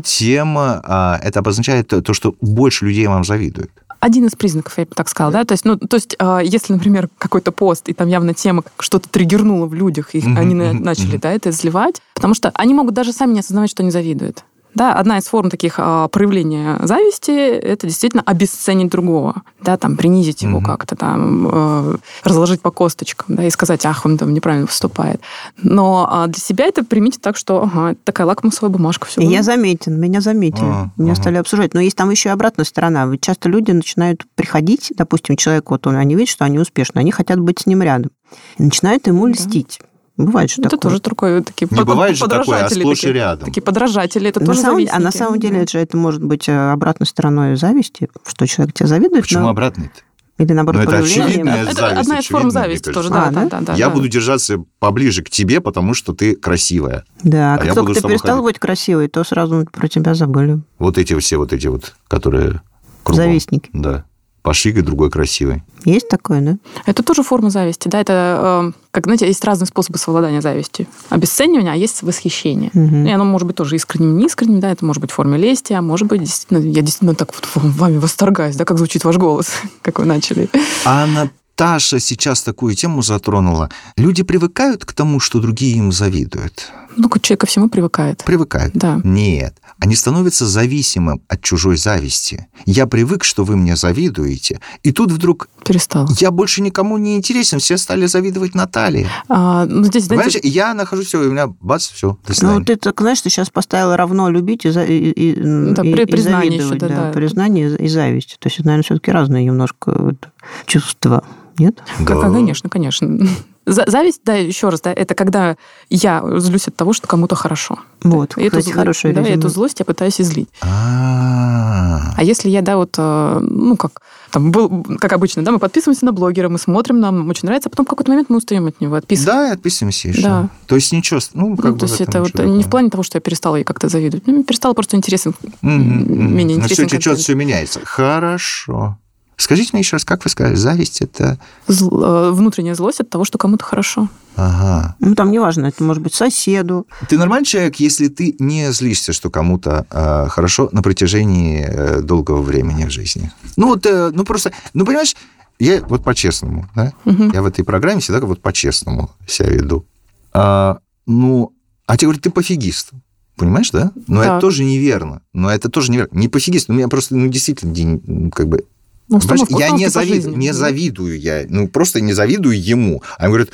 тем 0.03 0.57
а, 0.57 1.19
это 1.23 1.39
обозначает 1.39 1.88
то, 1.88 2.13
что 2.13 2.35
больше 2.41 2.85
людей 2.85 3.07
вам 3.07 3.23
завидуют. 3.23 3.71
Один 4.03 4.25
из 4.25 4.36
признаков, 4.36 4.77
я 4.77 4.86
бы 4.86 4.91
так 4.95 5.07
сказала, 5.07 5.31
да, 5.31 5.45
то 5.45 5.53
есть, 5.53 5.63
ну, 5.63 5.77
то 5.77 5.95
есть, 5.95 6.15
а, 6.19 6.39
если, 6.39 6.74
например, 6.74 7.10
какой-то 7.17 7.53
пост, 7.53 7.88
и 7.88 7.93
там 7.93 8.10
явно 8.10 8.33
тема 8.33 8.63
что-то 8.77 9.07
триггернуло 9.07 9.65
в 9.65 9.74
людях, 9.74 10.13
и 10.13 10.19
они 10.19 10.53
начали, 10.53 11.15
да, 11.17 11.31
это 11.31 11.51
изливать, 11.51 12.01
потому 12.13 12.33
что 12.33 12.51
они 12.55 12.74
могут 12.74 12.93
даже 12.93 13.13
сами 13.13 13.33
не 13.33 13.39
осознавать, 13.39 13.69
что 13.69 13.81
они 13.81 13.91
завидуют. 13.91 14.43
Да, 14.75 14.93
одна 14.93 15.17
из 15.19 15.25
форм 15.25 15.49
таких 15.49 15.75
а, 15.77 16.07
проявления 16.07 16.79
зависти– 16.83 17.31
это 17.31 17.87
действительно 17.87 18.23
обесценить 18.25 18.89
другого, 18.89 19.43
да, 19.61 19.77
там, 19.77 19.97
принизить 19.97 20.41
его 20.41 20.59
Мгм. 20.59 20.65
как-то, 20.65 20.95
там, 20.95 21.47
э, 21.51 21.95
разложить 22.23 22.61
по 22.61 22.71
косточкам, 22.71 23.35
да, 23.35 23.45
и 23.45 23.49
сказать, 23.49 23.85
ах, 23.85 24.05
он 24.05 24.17
там 24.17 24.33
неправильно 24.33 24.67
поступает. 24.67 25.21
Но 25.61 26.07
а, 26.09 26.27
для 26.27 26.41
себя 26.41 26.65
это 26.65 26.83
примите 26.83 27.19
так, 27.21 27.37
что, 27.37 27.63
ага, 27.63 27.91
это 27.91 27.99
такая 28.03 28.25
лакмусовая 28.27 28.71
бумажка, 28.71 29.05
все. 29.07 29.21
И 29.21 29.25
я 29.25 29.43
заметен, 29.43 29.99
меня 29.99 30.21
заметили, 30.21 30.65
А, 30.65 30.89
меня 30.97 31.15
стали 31.15 31.37
обсуждать. 31.37 31.73
Но 31.73 31.79
есть 31.79 31.95
там 31.95 32.09
еще 32.09 32.29
и 32.29 32.31
обратная 32.31 32.65
сторона. 32.65 33.05
Ведь 33.05 33.21
часто 33.21 33.49
люди 33.49 33.71
начинают 33.71 34.25
приходить, 34.35 34.91
допустим, 34.95 35.35
человек, 35.35 35.69
вот 35.69 35.85
он, 35.87 35.95
они 35.95 36.15
видят, 36.15 36.29
что 36.29 36.45
они 36.45 36.57
успешны, 36.59 36.99
они 36.99 37.11
хотят 37.11 37.39
быть 37.39 37.59
с 37.59 37.65
ним 37.65 37.81
рядом. 37.83 38.11
И 38.57 38.63
начинают 38.63 39.05
ему 39.07 39.25
Да. 39.27 39.33
льстить. 39.33 39.79
Бывает 40.15 40.50
же 40.51 40.62
Это 40.62 40.70
такое. 40.70 40.79
тоже 40.91 41.01
такое, 41.01 41.41
такие 41.41 41.67
Не 41.72 41.77
под- 41.77 41.88
бывает 41.88 42.15
же 42.15 42.27
такое, 42.27 42.65
а 42.65 42.67
и 42.67 42.84
такие. 42.84 43.13
рядом. 43.13 43.46
Такие 43.48 43.62
подражатели, 43.63 44.29
это 44.29 44.39
На 44.41 44.46
тоже 44.46 44.62
самом- 44.62 44.86
а 44.91 45.00
на 45.00 45.12
самом 45.12 45.39
деле 45.39 45.55
Да. 45.55 45.62
это 45.63 45.72
же 45.72 45.79
это 45.79 45.98
может 45.98 46.24
быть 46.24 46.48
э, 46.48 46.72
обратной 46.72 47.08
стороной 47.08 47.55
зависти, 47.55 48.10
что 48.27 48.46
человек 48.48 48.75
тебя 48.75 48.88
завидует, 48.88 49.24
Почему 49.24 49.43
но- 49.43 49.50
обратно-то? 49.50 49.89
или 50.38 50.51
наоборот 50.53 50.77
Ну, 50.77 50.84
это 50.84 50.91
проявление. 50.91 51.25
очевидная 51.25 51.63
Это 51.63 51.74
зависть, 51.75 52.00
одна 52.01 52.20
из 52.20 52.25
форм 52.27 52.51
зависти 52.51 52.91
тоже, 52.91 53.10
да, 53.10 53.27
А, 53.27 53.32
да, 53.32 53.43
да? 53.46 53.50
да, 53.50 53.62
да. 53.62 53.74
Я 53.74 53.88
да. 53.89 53.93
буду 53.96 54.08
держаться 54.08 54.63
поближе 54.79 55.24
к 55.24 55.29
тебе, 55.29 55.62
потому 55.62 55.93
что 55.96 56.13
ты 56.13 56.36
красивая. 56.36 57.05
Да, 57.24 57.53
А 57.55 57.58
как 57.58 57.67
я 57.67 57.74
только 57.74 57.89
буду 57.89 58.01
ты 58.01 58.08
перестал 58.08 58.38
ходить. 58.38 58.43
быть 58.55 58.60
красивой, 58.60 59.08
то 59.08 59.24
сразу 59.24 59.67
про 59.72 59.88
тебя 59.88 60.13
забыли. 60.15 60.60
Вот 60.79 60.98
эти 60.98 61.17
все 61.20 61.38
вот 61.38 61.53
эти 61.53 61.67
вот, 61.67 61.96
которые 62.08 62.62
кругом. 63.03 63.15
Завистники. 63.24 63.70
Да. 63.74 64.05
Пошикай 64.43 64.81
другой 64.81 65.09
красивый. 65.09 65.63
Есть 65.85 66.09
такое, 66.09 66.41
да? 66.41 66.57
Это 66.85 67.01
тоже 67.01 67.23
форма 67.23 67.50
зависти, 67.50 67.88
да, 67.88 68.01
это, 68.01 68.71
э, 68.75 68.81
как, 68.91 69.05
знаете, 69.05 69.25
есть 69.25 69.43
разные 69.45 69.67
способы 69.67 69.97
совладания 69.97 70.41
завистью. 70.41 70.85
Обесценивание, 71.09 71.71
а 71.71 71.75
есть 71.75 72.03
восхищение. 72.03 72.69
Мгм. 72.73 73.05
И 73.05 73.12
оно 73.12 73.23
может 73.23 73.47
быть 73.47 73.55
тоже 73.55 73.77
искренним, 73.77 74.17
неискренним, 74.17 74.59
да, 74.59 74.69
это 74.69 74.83
может 74.85 75.01
быть 75.01 75.12
в 75.12 75.13
форме 75.13 75.38
лести, 75.38 75.71
а 75.71 75.81
может 75.81 76.09
быть, 76.09 76.19
действительно, 76.19 76.57
я 76.57 76.81
действительно 76.81 77.15
так 77.15 77.29
вот 77.33 77.47
вами 77.63 77.97
восторгаюсь, 77.97 78.57
да, 78.57 78.65
как 78.65 78.77
звучит 78.77 79.05
ваш 79.05 79.15
голос, 79.15 79.53
как 79.81 80.00
вы 80.00 80.05
начали. 80.05 80.50
А 80.83 81.07
Наташа 81.07 82.01
сейчас 82.01 82.43
такую 82.43 82.75
тему 82.75 83.01
затронула. 83.01 83.69
Люди 83.95 84.23
привыкают 84.23 84.83
к 84.83 84.91
тому, 84.91 85.21
что 85.21 85.39
другие 85.39 85.77
им 85.77 85.93
завидуют. 85.93 86.69
Ну, 86.97 87.09
человек 87.21 87.41
ко 87.41 87.45
всему 87.47 87.69
привыкает. 87.69 88.23
Привыкают. 88.23 88.73
Да. 88.73 89.00
Нет. 89.03 89.57
Они 89.79 89.95
становятся 89.95 90.45
зависимым 90.45 91.21
от 91.27 91.41
чужой 91.41 91.77
зависти. 91.77 92.47
Я 92.65 92.85
привык, 92.88 93.23
что 93.23 93.43
вы 93.43 93.55
мне 93.57 93.75
завидуете. 93.75 94.59
И 94.83 94.91
тут 94.91 95.12
вдруг 95.12 95.47
Перестал. 95.65 96.07
я 96.19 96.31
больше 96.31 96.62
никому 96.62 96.97
не 96.97 97.17
интересен. 97.17 97.59
Все 97.59 97.77
стали 97.77 98.05
завидовать 98.05 98.55
Наталье. 98.55 99.07
А, 99.29 99.65
ну, 99.65 99.83
здесь, 99.83 100.05
знаете, 100.05 100.39
Понимаешь, 100.39 100.53
я 100.55 100.73
нахожусь, 100.73 101.07
все, 101.07 101.23
и 101.23 101.27
у 101.27 101.31
меня 101.31 101.47
бац, 101.59 101.88
все, 101.89 102.12
до 102.12 102.17
Ну, 102.29 102.33
свидания. 102.33 102.65
ты 102.65 102.75
так, 102.75 103.00
знаешь, 103.01 103.21
ты 103.21 103.29
сейчас 103.29 103.50
поставила 103.50 103.97
равно 103.97 104.29
любить 104.29 104.65
и, 104.65 104.69
и, 104.69 105.09
и- 105.09 105.35
Да, 105.73 105.83
и- 105.83 105.93
при- 105.93 106.03
и 106.03 106.05
признание 106.05 106.62
завидовать, 106.62 106.81
еще, 106.83 106.95
да, 106.95 107.05
да. 107.07 107.12
Признание 107.12 107.75
и 107.75 107.88
зависть. 107.88 108.38
То 108.39 108.47
есть, 108.47 108.59
это, 108.59 108.67
наверное, 108.67 108.83
все-таки 108.83 109.12
разные 109.12 109.45
немножко 109.45 109.93
вот 109.97 110.29
чувства, 110.65 111.23
нет? 111.57 111.81
Как- 112.05 112.21
Да. 112.21 112.29
Конечно, 112.31 112.69
конечно. 112.69 113.27
За- 113.65 113.86
Зависть, 113.88 114.22
да, 114.25 114.34
еще 114.36 114.70
раз, 114.70 114.82
да, 114.82 114.91
это 114.91 115.15
когда 115.15 115.55
я 115.89 116.22
злюсь 116.38 116.67
от 116.67 116.75
того, 116.75 116.91
что 116.93 117.08
кому-то 117.08 117.36
хорошо. 117.36 117.79
Вот, 118.03 118.34
эту, 118.38 118.58
кстати, 118.58 118.72
хорошее 118.72 119.13
да, 119.13 119.22
резюме. 119.22 119.36
эту 119.38 119.50
злость 119.50 119.79
я 119.79 119.86
пытаюсь 119.86 120.20
излить. 120.20 120.50
А, 120.62 122.13
А 122.17 122.24
если 122.24 122.50
я, 122.50 122.62
да, 122.62 122.75
вот, 122.77 122.96
э, 122.98 123.39
ну, 123.41 123.77
как, 123.77 124.01
там, 124.32 124.51
был, 124.51 124.84
как 125.00 125.13
обычно, 125.13 125.43
да, 125.43 125.51
мы 125.51 125.60
подписываемся 125.60 126.05
на 126.05 126.12
блогера, 126.12 126.50
мы 126.50 126.58
смотрим, 126.60 127.00
нам 127.00 127.29
очень 127.29 127.46
нравится, 127.48 127.70
а 127.70 127.72
потом 127.72 127.86
в 127.86 127.89
какой-то 127.89 128.12
момент 128.12 128.29
мы 128.29 128.38
устаем 128.38 128.65
от 128.67 128.82
него, 128.82 128.95
отписываем. 128.95 129.38
Да, 129.39 129.49
и 129.49 129.52
отписываемся 129.54 130.08
еще. 130.10 130.21
Да. 130.21 130.49
То 130.67 130.76
есть 130.76 130.91
ничего, 130.91 131.19
ну, 131.34 131.56
как 131.56 131.65
Ну, 131.65 131.71
бы 131.73 131.80
то 131.80 131.86
есть 131.86 132.02
это 132.02 132.19
вот 132.21 132.34
ничего 132.34 132.43
не 132.56 132.63
в 132.63 132.69
плане 132.69 132.89
того, 132.89 133.04
что 133.04 133.17
я 133.17 133.21
перестала 133.21 133.56
ей 133.56 133.63
как-то 133.63 133.88
завидовать. 133.89 134.28
Ну, 134.28 134.34
мне 134.34 134.43
перестало 134.43 134.73
просто 134.73 134.97
интересен, 134.97 135.34
Мгм, 135.62 136.36
менее 136.36 136.58
мгм. 136.58 136.63
Но 136.63 136.67
все 136.67 136.84
интересен 136.84 136.88
течет, 136.88 137.17
все 137.19 137.34
меняется. 137.36 137.80
Хорошо. 137.84 138.97
Скажите 139.38 139.69
мне 139.74 139.82
еще 139.82 139.96
раз, 139.96 140.06
как 140.06 140.24
вы 140.24 140.30
сказали, 140.30 140.56
зависть 140.56 141.02
это... 141.02 141.39
Зл- 141.67 142.30
э, 142.30 142.32
внутренняя 142.32 142.76
злость 142.76 143.00
от 143.00 143.10
того, 143.10 143.26
что 143.26 143.38
кому-то 143.38 143.63
хорошо. 143.65 144.10
Ага. 144.36 144.96
Ну, 145.00 145.15
там 145.15 145.32
неважно, 145.32 145.67
это 145.67 145.84
может 145.84 146.02
быть 146.02 146.13
соседу. 146.13 146.88
Ты 147.10 147.17
нормальный 147.17 147.46
человек, 147.46 147.76
если 147.78 148.08
ты 148.08 148.36
не 148.39 148.72
злишься, 148.72 149.13
что 149.13 149.30
кому-то 149.30 149.86
э, 149.89 150.28
хорошо 150.30 150.69
на 150.72 150.82
протяжении 150.82 151.65
э, 151.67 152.02
долгого 152.02 152.41
времени 152.41 152.86
в 152.86 152.89
жизни. 152.91 153.32
Ну, 153.58 153.67
вот, 153.67 153.86
э, 153.86 154.12
ну, 154.13 154.24
просто, 154.24 154.52
ну, 154.74 154.86
понимаешь, 154.86 155.15
я 155.60 155.82
вот 155.82 156.04
по-честному, 156.04 156.67
да? 156.76 156.93
Мгм. 157.06 157.32
Я 157.32 157.41
в 157.41 157.46
этой 157.46 157.63
программе 157.63 158.02
всегда 158.02 158.19
вот 158.22 158.41
по-честному 158.41 159.12
себя 159.28 159.50
веду. 159.50 159.86
А, 160.34 160.80
ну, 161.06 161.54
а 161.86 161.96
тебе 161.98 162.08
говорят, 162.08 162.24
ты 162.24 162.32
пофигист. 162.32 162.91
Понимаешь, 163.36 163.72
да? 163.72 163.91
Но 164.08 164.22
это 164.22 164.32
Так. 164.34 164.41
тоже 164.41 164.63
неверно. 164.63 165.22
Но 165.34 165.50
это 165.50 165.69
тоже 165.69 165.91
неверно. 165.91 166.17
Не 166.17 166.28
пофигист, 166.28 166.69
у 166.69 166.74
меня 166.74 166.88
просто, 166.88 167.15
ну, 167.15 167.28
действительно, 167.28 167.74
день, 167.74 168.32
как 168.32 168.48
бы... 168.48 168.65
Ну, 169.07 169.19
я 169.59 169.69
не, 169.71 169.89
жизни. 169.89 170.35
не 170.35 170.53
завидую 170.53 171.19
я, 171.19 171.45
ну, 171.47 171.67
просто 171.67 172.01
не 172.01 172.13
завидую 172.13 172.61
ему. 172.61 173.03
А 173.17 173.23
они 173.23 173.29
говорят, 173.29 173.49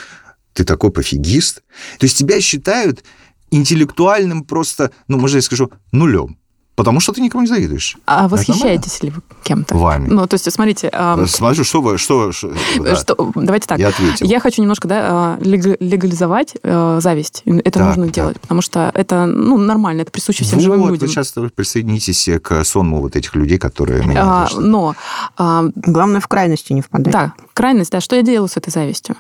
ты 0.53 0.63
такой 0.63 0.91
пофигист. 0.91 1.63
То 1.99 2.05
есть 2.05 2.17
тебя 2.17 2.41
считают 2.41 3.03
интеллектуальным 3.51 4.43
просто, 4.43 4.91
ну, 5.07 5.17
можно 5.17 5.37
я 5.37 5.41
скажу, 5.41 5.71
нулем. 5.91 6.38
Потому 6.79 7.01
что 7.01 7.11
ты 7.11 7.19
никому 7.19 7.41
не 7.41 7.47
завидуешь. 7.49 7.97
А 8.05 8.29
восхищаетесь 8.29 9.03
ли 9.03 9.09
вы 9.09 9.21
кем-то? 9.43 9.75
Вами. 9.75 10.07
Ну, 10.07 10.25
то 10.27 10.35
есть, 10.35 10.49
смотрите, 10.49 10.89
а, 10.93 11.25
Смотрю, 11.25 11.65
что 11.65 11.81
вы... 11.81 11.97
Что, 11.97 12.31
что- 12.31 12.53
да, 12.79 12.95
что- 12.95 13.31
давайте 13.35 13.67
так. 13.67 13.77
Я 13.79 13.89
ответил. 13.89 14.25
Я 14.25 14.39
хочу 14.39 14.61
немножко 14.61 14.87
да, 14.87 14.97
а, 15.01 15.37
лег- 15.41 15.75
легализовать 15.81 16.55
э, 16.63 16.99
зависть. 17.01 17.41
Это 17.43 17.79
Так, 17.79 17.87
нужно 17.87 18.05
так. 18.05 18.13
делать, 18.13 18.39
потому 18.39 18.61
что 18.61 18.91
это 18.93 19.25
ну, 19.25 19.57
нормально, 19.57 20.03
это 20.03 20.11
присуще 20.11 20.45
всем 20.45 20.59
вот, 20.59 20.63
живым 20.63 20.83
вы 20.83 20.91
людям. 20.91 21.09
сейчас 21.09 21.33
присоединитесь 21.53 22.29
к 22.41 22.63
сонму 22.63 23.01
вот 23.01 23.17
этих 23.17 23.35
людей, 23.35 23.57
которые 23.57 24.01
меня 24.05 24.23
А, 24.23 24.47
но, 24.57 24.95
а, 25.37 25.65
Главное, 25.75 26.21
в 26.21 26.29
крайности 26.29 26.71
не 26.71 26.81
впадать. 26.81 27.11
да, 27.11 27.33
крайность, 27.53 27.91
да, 27.91 27.99
что 27.99 28.15
я 28.15 28.21
делаю 28.21 28.47
с 28.47 28.55
этой 28.55 28.69
завистью? 28.69 29.17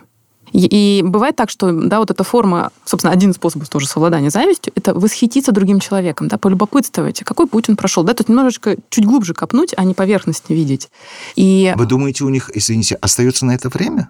И, 0.53 1.01
бывает 1.05 1.35
так, 1.35 1.49
что, 1.49 1.71
да, 1.71 1.99
вот 1.99 2.11
эта 2.11 2.23
форма, 2.23 2.71
собственно, 2.85 3.13
один 3.13 3.31
из 3.31 3.35
способов 3.35 3.69
тоже 3.69 3.87
совладания 3.87 4.29
завистью, 4.29 4.73
это 4.75 4.93
восхититься 4.93 5.51
другим 5.51 5.79
человеком, 5.79 6.27
да, 6.27 6.37
полюбопытствовать, 6.37 7.19
какой 7.23 7.47
путь 7.47 7.69
он 7.69 7.75
прошел, 7.75 8.03
да, 8.03 8.13
тут 8.13 8.29
немножечко 8.29 8.75
чуть 8.89 9.05
глубже 9.05 9.33
копнуть, 9.33 9.73
а 9.77 9.83
не 9.83 9.93
поверхностно 9.93 10.53
видеть. 10.53 10.89
И 11.35 11.73
Вы 11.75 11.85
думаете, 11.85 12.23
у 12.23 12.29
них, 12.29 12.49
извините, 12.53 12.95
остается 12.95 13.45
на 13.45 13.51
это 13.51 13.69
время? 13.69 14.09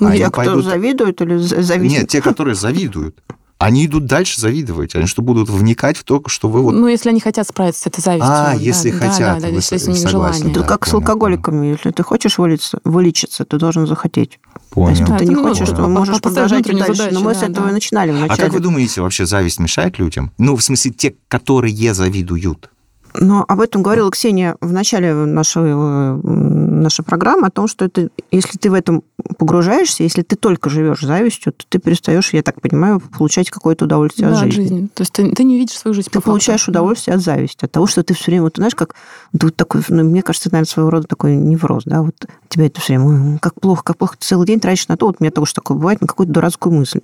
Ну, 0.00 0.08
Они 0.08 0.18
те, 0.18 0.24
кто 0.24 0.32
пойдут- 0.32 0.64
завидует 0.64 1.20
или 1.20 1.36
за- 1.38 1.62
зависит? 1.62 1.98
Нет, 1.98 2.08
те, 2.08 2.20
которые 2.20 2.54
завидуют. 2.54 3.16
Они 3.58 3.86
идут 3.86 4.04
дальше 4.04 4.38
завидовать. 4.38 4.94
Они 4.94 5.06
что, 5.06 5.22
будут 5.22 5.48
вникать 5.48 5.96
в 5.96 6.04
то, 6.04 6.22
что 6.26 6.48
вы 6.48 6.60
вот... 6.60 6.72
ну, 6.74 6.88
если 6.88 7.08
они 7.08 7.20
хотят 7.20 7.48
справиться 7.48 7.82
с 7.82 7.86
этой 7.86 8.02
завистью. 8.02 8.30
А, 8.30 8.52
да, 8.52 8.52
если 8.52 8.90
да, 8.90 8.98
хотят, 8.98 9.18
да, 9.18 9.40
да, 9.40 9.48
вы 9.48 9.54
если 9.54 9.78
с- 9.78 10.08
желание. 10.10 10.50
Это 10.50 10.60
Да, 10.60 10.66
как 10.66 10.86
с 10.86 10.90
понял, 10.90 11.00
алкоголиками. 11.02 11.66
Если 11.68 11.90
ты 11.90 12.02
хочешь 12.02 12.36
вылечиться, 12.36 12.80
вылечиться, 12.84 13.46
ты 13.46 13.56
должен 13.56 13.86
захотеть. 13.86 14.38
А 14.54 14.58
если 14.90 15.04
Понял. 15.04 15.18
ты 15.18 15.24
Да, 15.24 15.24
не 15.24 15.34
ну, 15.36 15.42
хочешь, 15.42 15.70
да, 15.70 15.76
то 15.76 15.88
можешь 15.88 16.20
продолжать 16.20 16.64
дальше. 16.64 16.94
задачу, 16.94 17.14
Но 17.14 17.20
мы 17.20 17.34
с 17.34 17.38
да, 17.38 17.46
этого 17.46 17.64
да. 17.64 17.70
и 17.70 17.74
начинали 17.74 18.10
А 18.10 18.14
вначале. 18.14 18.42
как 18.42 18.52
вы 18.52 18.60
думаете, 18.60 19.00
вообще 19.00 19.24
зависть 19.24 19.58
мешает 19.58 19.98
людям? 19.98 20.32
Ну, 20.36 20.54
в 20.56 20.62
смысле, 20.62 20.90
те, 20.90 21.14
которые 21.28 21.94
завидуют. 21.94 22.70
Но 23.18 23.44
об 23.46 23.60
этом 23.60 23.82
говорила 23.82 24.10
Ксения 24.10 24.56
в 24.60 24.72
начале 24.72 25.12
нашей, 25.14 25.62
э, 25.64 26.20
нашей 26.22 27.04
программы, 27.04 27.46
о 27.46 27.50
том, 27.50 27.66
что 27.68 27.84
это, 27.84 28.08
если 28.30 28.58
ты 28.58 28.70
в 28.70 28.74
этом 28.74 29.02
погружаешься, 29.38 30.02
если 30.02 30.22
ты 30.22 30.36
только 30.36 30.70
живешь 30.70 31.00
завистью, 31.00 31.52
то 31.52 31.64
ты 31.68 31.78
перестаешь, 31.78 32.32
я 32.32 32.42
так 32.42 32.60
понимаю, 32.60 33.00
получать 33.00 33.50
какое-то 33.50 33.86
удовольствие 33.86 34.28
Да, 34.28 34.36
от 34.36 34.42
от 34.44 34.52
жизни. 34.52 34.62
жизни. 34.68 34.88
То 34.94 35.02
есть 35.02 35.12
ты, 35.12 35.30
ты 35.32 35.44
не 35.44 35.56
видишь 35.58 35.76
свою 35.78 35.94
жизнь 35.94 36.08
Ты 36.08 36.12
по 36.12 36.20
факту. 36.20 36.30
получаешь 36.30 36.68
удовольствие 36.68 37.14
от 37.16 37.22
зависти, 37.22 37.64
от 37.64 37.72
того, 37.72 37.86
что 37.86 38.02
ты 38.02 38.14
все 38.14 38.30
время, 38.30 38.42
вот, 38.44 38.54
ты 38.54 38.60
знаешь, 38.60 38.74
как 38.74 38.94
вот 39.32 39.44
вот 39.44 39.56
такой, 39.56 39.82
ну, 39.88 40.04
мне 40.04 40.22
кажется, 40.22 40.48
это, 40.48 40.56
наверное, 40.56 40.70
своего 40.70 40.90
рода 40.90 41.06
такой 41.06 41.36
невроз, 41.36 41.84
да, 41.86 42.02
вот 42.02 42.14
тебя 42.48 42.66
это 42.66 42.80
все 42.80 42.94
время, 42.98 43.32
«Ой, 43.32 43.38
как 43.40 43.60
плохо, 43.60 43.82
как 43.84 43.96
плохо, 43.96 44.16
ты 44.18 44.26
целый 44.26 44.46
день 44.46 44.60
тратишь 44.60 44.88
на 44.88 44.96
то, 44.96 45.06
вот 45.06 45.16
у 45.20 45.24
меня 45.24 45.30
тоже 45.30 45.54
такое 45.54 45.76
бывает, 45.76 46.00
на 46.00 46.06
какую-то 46.06 46.32
дурацкую 46.32 46.74
мысль. 46.74 47.00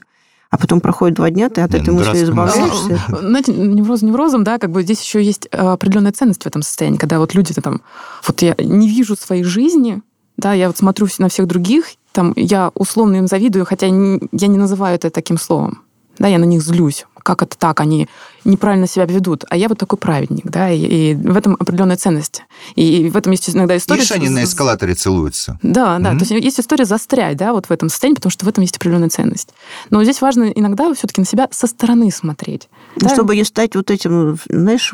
А 0.53 0.59
потом 0.59 0.83
проходит 0.83 1.17
два 1.17 1.31
дня, 1.31 1.49
ты 1.49 1.63
от 1.63 1.75
этой 1.75 1.89
ну, 1.89 2.01
мысли 2.01 2.25
избавляешься. 2.25 3.03
А, 3.09 3.17
Знаете, 3.17 3.55
невроз 3.55 4.03
неврозом, 4.03 4.45
да, 4.45 4.59
как 4.59 4.71
бы 4.71 4.83
здесь 4.83 5.01
еще 5.01 5.23
есть 5.23 5.49
э, 5.51 5.57
определенная 5.57 6.13
ценность 6.13 6.43
в 6.43 6.47
этом 6.47 6.61
состоянии, 6.61 6.99
когда 6.99 7.19
вот 7.19 7.33
люди-то 7.33 7.63
там, 7.63 7.81
вот 8.27 8.43
я 8.43 8.55
не 8.59 8.87
вижу 8.87 9.17
своей 9.17 9.45
жизни, 9.45 10.03
да, 10.37 10.53
я 10.53 10.67
вот 10.67 10.77
смотрю 10.77 11.09
на 11.19 11.31
всех 11.31 11.47
других, 11.47 11.87
там, 12.13 12.35
я 12.37 12.71
условно 12.75 13.17
им 13.17 13.29
завидую, 13.29 13.65
хотя 13.65 13.87
я 13.87 13.93
не 13.93 14.59
называю 14.59 14.97
это 14.97 15.09
таким 15.09 15.39
словом. 15.39 15.81
Да, 16.19 16.29
я 16.29 16.39
на 16.39 16.45
них 16.45 16.61
злюсь 16.61 17.07
как 17.23 17.43
это 17.43 17.57
так, 17.57 17.81
они 17.81 18.09
неправильно 18.45 18.87
себя 18.87 19.05
ведут. 19.05 19.45
А 19.49 19.57
я 19.57 19.69
вот 19.69 19.79
такой 19.79 19.99
праведник, 19.99 20.45
да, 20.45 20.71
и, 20.71 21.13
и 21.13 21.15
в 21.15 21.37
этом 21.37 21.57
определенная 21.59 21.97
ценность. 21.97 22.43
И, 22.75 23.07
и 23.07 23.11
в 23.11 23.17
этом 23.17 23.33
есть 23.33 23.49
иногда 23.51 23.77
история... 23.77 24.01
Видишь, 24.01 24.13
они 24.13 24.29
на 24.29 24.45
эскалаторе 24.45 24.95
целуются. 24.95 25.59
Да, 25.63 25.99
да, 25.99 26.13
mm-hmm. 26.13 26.19
то 26.19 26.25
есть 26.25 26.31
есть 26.45 26.61
история 26.61 26.85
застрять, 26.85 27.37
да, 27.37 27.53
вот 27.53 27.67
в 27.67 27.71
этом 27.71 27.89
состоянии, 27.89 28.17
потому 28.17 28.31
что 28.31 28.45
в 28.45 28.49
этом 28.49 28.63
есть 28.63 28.77
определенная 28.77 29.11
ценность. 29.11 29.51
Но 29.91 30.03
здесь 30.03 30.21
важно 30.21 30.45
иногда 30.45 30.93
все-таки 30.95 31.21
на 31.21 31.27
себя 31.27 31.49
со 31.51 31.67
стороны 31.67 32.11
смотреть. 32.11 32.69
Ну, 32.97 33.09
да? 33.09 33.15
Чтобы 33.15 33.37
не 33.37 33.45
стать 33.45 33.75
вот 33.75 33.91
этим, 33.91 34.39
знаешь, 34.49 34.93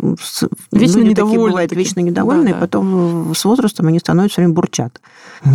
вечно 0.72 1.00
недовольны. 1.00 1.48
бывают 1.48 1.70
такие. 1.70 1.84
вечно 1.84 2.00
недовольные, 2.00 2.54
да, 2.54 2.60
да. 2.60 2.66
потом 2.66 3.34
с 3.34 3.44
возрастом 3.44 3.86
они 3.86 3.98
становятся 3.98 4.34
все 4.34 4.42
время 4.42 4.54
бурчат. 4.54 5.00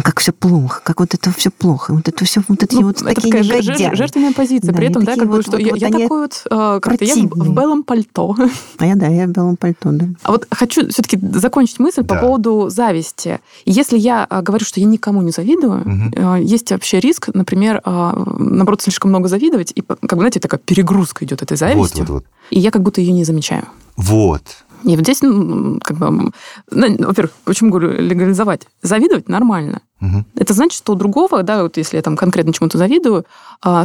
Как 0.04 0.20
все 0.20 0.32
плохо, 0.32 0.82
как 0.84 1.00
вот 1.00 1.14
это 1.14 1.32
все 1.32 1.52
плохо, 1.52 1.94
вот 1.94 2.08
это 2.08 2.26
все, 2.26 2.42
вот 2.48 2.64
эти 2.64 2.76
ну, 2.76 2.88
вот 2.88 3.02
это 3.02 3.14
такие 3.14 3.34
такая 3.34 3.44
негодяи. 3.44 3.96
жертвенная 3.96 4.34
позиция. 4.34 4.72
Да, 4.72 4.78
При 4.78 4.88
этом, 4.88 5.04
да, 5.04 5.16
как 5.16 5.28
вот, 5.28 5.38
бы, 5.38 5.42
что 5.42 5.52
вот, 5.52 5.60
я, 5.60 5.72
вот 5.72 5.78
я 5.80 5.90
такой 5.90 6.22
вот, 6.22 6.44
э, 6.78 6.80
как-то 6.80 7.06
я 7.06 7.16
в, 7.16 7.28
в 7.28 7.54
белом 7.54 7.84
пальто. 7.84 8.36
А 8.78 8.86
я, 8.86 8.96
да, 8.96 9.08
я 9.08 9.28
в 9.28 9.30
белом 9.30 9.56
пальто, 9.56 9.92
да. 9.92 10.08
А 10.24 10.32
вот 10.32 10.48
хочу 10.52 10.88
все-таки 10.90 11.20
закончить 11.34 11.80
мысль 11.80 12.04
да. 12.04 12.16
по 12.16 12.22
поводу 12.22 12.70
зависти. 12.70 13.40
Если 13.66 13.98
я 13.98 14.28
э, 14.30 14.42
говорю, 14.42 14.66
что 14.66 14.80
я 14.80 14.86
никому 14.86 15.22
не 15.22 15.32
завидую, 15.32 15.82
угу. 15.82 16.36
есть 16.36 16.72
вообще 16.72 17.00
риск, 17.00 17.30
например, 17.34 17.82
наоборот, 17.86 18.82
слишком 18.82 19.10
много 19.12 19.28
завидовать, 19.28 19.72
и, 19.76 19.82
как 19.82 20.14
бы, 20.14 20.18
знаете, 20.18 20.40
такая 20.40 20.60
перегрузка 20.60 21.26
идет 21.26 21.42
этой 21.42 21.58
завистью. 21.58 22.02
Вот, 22.02 22.10
вот, 22.10 22.24
вот. 22.24 22.26
И 22.50 22.60
я 22.60 22.72
как 22.72 22.82
будто 22.82 23.02
ее 23.02 23.14
не 23.14 23.24
замечаю. 23.24 23.66
Вот. 23.96 24.44
И 24.84 24.96
вот 24.96 25.06
здесь, 25.06 25.22
ну, 25.22 25.80
как 25.82 25.98
бы, 25.98 26.32
ну, 26.72 26.96
во-первых, 27.00 27.32
почему 27.46 27.70
говорю 27.72 27.94
легализовать? 28.02 28.68
Завидовать 28.82 29.30
нормально. 29.30 29.82
Угу. 30.02 30.26
Это 30.36 30.54
значит, 30.54 30.78
что 30.78 30.94
у 30.94 30.96
другого, 30.96 31.44
да, 31.44 31.64
вот 31.64 31.78
если 31.78 31.96
я 31.98 32.04
там 32.04 32.18
конкретно 32.18 32.54
чему-то 32.54 32.78
завидую, 32.78 33.26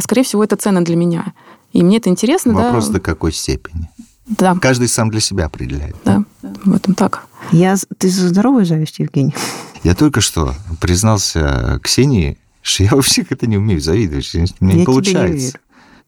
скорее 0.01 0.23
всего, 0.23 0.43
это 0.43 0.57
ценно 0.57 0.83
для 0.83 0.95
меня. 0.95 1.33
И 1.73 1.83
мне 1.83 1.97
это 1.97 2.09
интересно, 2.09 2.53
Вопрос 2.53 2.87
да. 2.87 2.93
до 2.93 2.99
какой 2.99 3.31
степени? 3.31 3.89
Да. 4.27 4.55
Каждый 4.55 4.87
сам 4.87 5.09
для 5.09 5.19
себя 5.19 5.45
определяет. 5.45 5.95
Да, 6.05 6.23
да. 6.41 6.53
в 6.63 6.73
этом 6.73 6.93
так. 6.93 7.27
Я... 7.51 7.75
Ты 7.97 8.09
за 8.09 8.29
здоровую 8.29 8.65
зависть, 8.65 8.99
Евгений? 8.99 9.33
Я 9.83 9.95
только 9.95 10.21
что 10.21 10.53
признался 10.79 11.79
Ксении, 11.81 12.37
что 12.61 12.83
я 12.83 12.91
вообще 12.91 13.25
это 13.29 13.47
не 13.47 13.57
умею 13.57 13.81
завидовать. 13.81 14.31
Мне 14.59 14.73
я 14.73 14.79
не 14.79 14.85
получается. 14.85 15.21
Тебе 15.21 15.33
не 15.33 15.45
верю. 15.45 15.59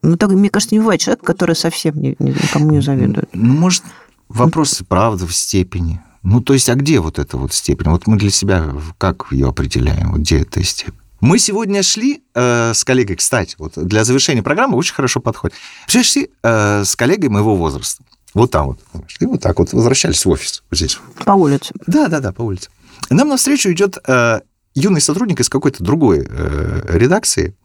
Ну, 0.04 0.17
так, 0.17 0.32
мне 0.32 0.50
кажется, 0.50 0.76
не 0.76 0.80
бывает 0.80 1.00
человека, 1.00 1.26
который 1.26 1.56
совсем 1.56 1.93
никому 2.02 2.71
не 2.71 2.82
завидует. 2.82 3.30
Ну, 3.34 3.54
может, 3.54 3.84
вопрос, 4.30 4.82
правда, 4.88 5.28
в 5.28 5.34
степени. 5.34 6.02
Ну, 6.24 6.41
то 6.41 6.54
есть, 6.54 6.69
а 6.69 6.76
где 6.76 7.00
вот 7.00 7.19
эта 7.19 7.38
вот 7.38 7.54
степень? 7.54 7.89
Вот 7.89 8.08
мы 8.08 8.17
для 8.17 8.30
себя 8.32 8.74
как 8.97 9.28
ее 9.32 9.47
определяем? 9.47 10.12
Вот 10.12 10.21
где 10.21 10.39
эта 10.39 10.63
степень? 10.63 10.93
Мы 11.21 11.38
сегодня 11.38 11.84
шли 11.84 12.23
э, 12.34 12.73
с 12.73 12.84
коллегой, 12.84 13.15
кстати, 13.15 13.55
вот 13.60 13.73
для 13.75 14.03
завершения 14.03 14.41
программы 14.41 14.75
очень 14.75 14.95
хорошо 14.95 15.19
подходит. 15.19 15.55
Все 15.88 16.01
шли 16.01 16.31
э, 16.41 16.84
с 16.84 16.95
коллегой 16.95 17.29
моего 17.29 17.55
возраста. 17.55 18.03
Вот 18.34 18.49
там 18.49 18.67
вот. 18.67 18.79
И 19.19 19.25
вот 19.25 19.39
так 19.39 19.60
вот 19.60 19.71
возвращались 19.71 20.25
в 20.25 20.29
офис. 20.29 20.63
Вот 20.69 20.77
здесь. 20.77 20.97
По 21.23 21.34
улице. 21.34 21.73
Да, 21.86 22.07
да, 22.07 22.19
да, 22.21 22.31
по 22.31 22.41
улице. 22.41 22.69
Нам 23.12 23.29
навстречу 23.29 23.71
идет 23.71 23.97
э, 24.07 24.41
юный 24.73 25.01
сотрудник 25.01 25.39
из 25.39 25.49
какой-то 25.49 25.84
другой 25.84 26.25
э, 26.27 26.81
редакции. 26.88 27.55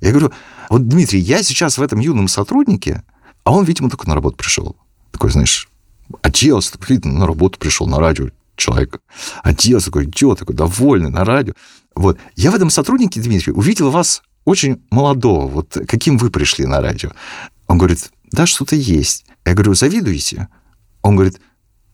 Я 0.00 0.10
говорю, 0.10 0.32
вот, 0.68 0.86
Дмитрий, 0.86 1.20
я 1.20 1.42
сейчас 1.42 1.78
в 1.78 1.82
этом 1.82 2.00
юном 2.00 2.28
сотруднике, 2.28 3.02
а 3.44 3.52
он, 3.52 3.64
видимо, 3.64 3.88
только 3.88 4.08
на 4.08 4.14
работу 4.14 4.36
пришел. 4.36 4.76
Такой, 5.10 5.30
знаешь, 5.30 5.70
оделся, 6.20 6.76
на 7.04 7.26
работу 7.26 7.58
пришел, 7.58 7.86
на 7.86 7.98
радио 7.98 8.28
человек. 8.56 9.00
Оделся, 9.42 9.86
такой 9.86 10.04
идет, 10.04 10.38
такой 10.38 10.54
довольный, 10.54 11.10
на 11.10 11.24
радио. 11.24 11.54
Вот. 11.96 12.18
Я 12.36 12.50
в 12.50 12.54
этом 12.54 12.70
сотруднике, 12.70 13.20
Дмитрий, 13.20 13.52
увидел 13.52 13.90
вас 13.90 14.22
очень 14.44 14.82
молодого, 14.90 15.48
вот 15.48 15.76
каким 15.88 16.18
вы 16.18 16.30
пришли 16.30 16.66
на 16.66 16.80
радио. 16.80 17.10
Он 17.66 17.78
говорит, 17.78 18.10
да, 18.30 18.46
что-то 18.46 18.76
есть. 18.76 19.24
Я 19.44 19.54
говорю, 19.54 19.74
завидуете? 19.74 20.48
Он 21.02 21.16
говорит, 21.16 21.40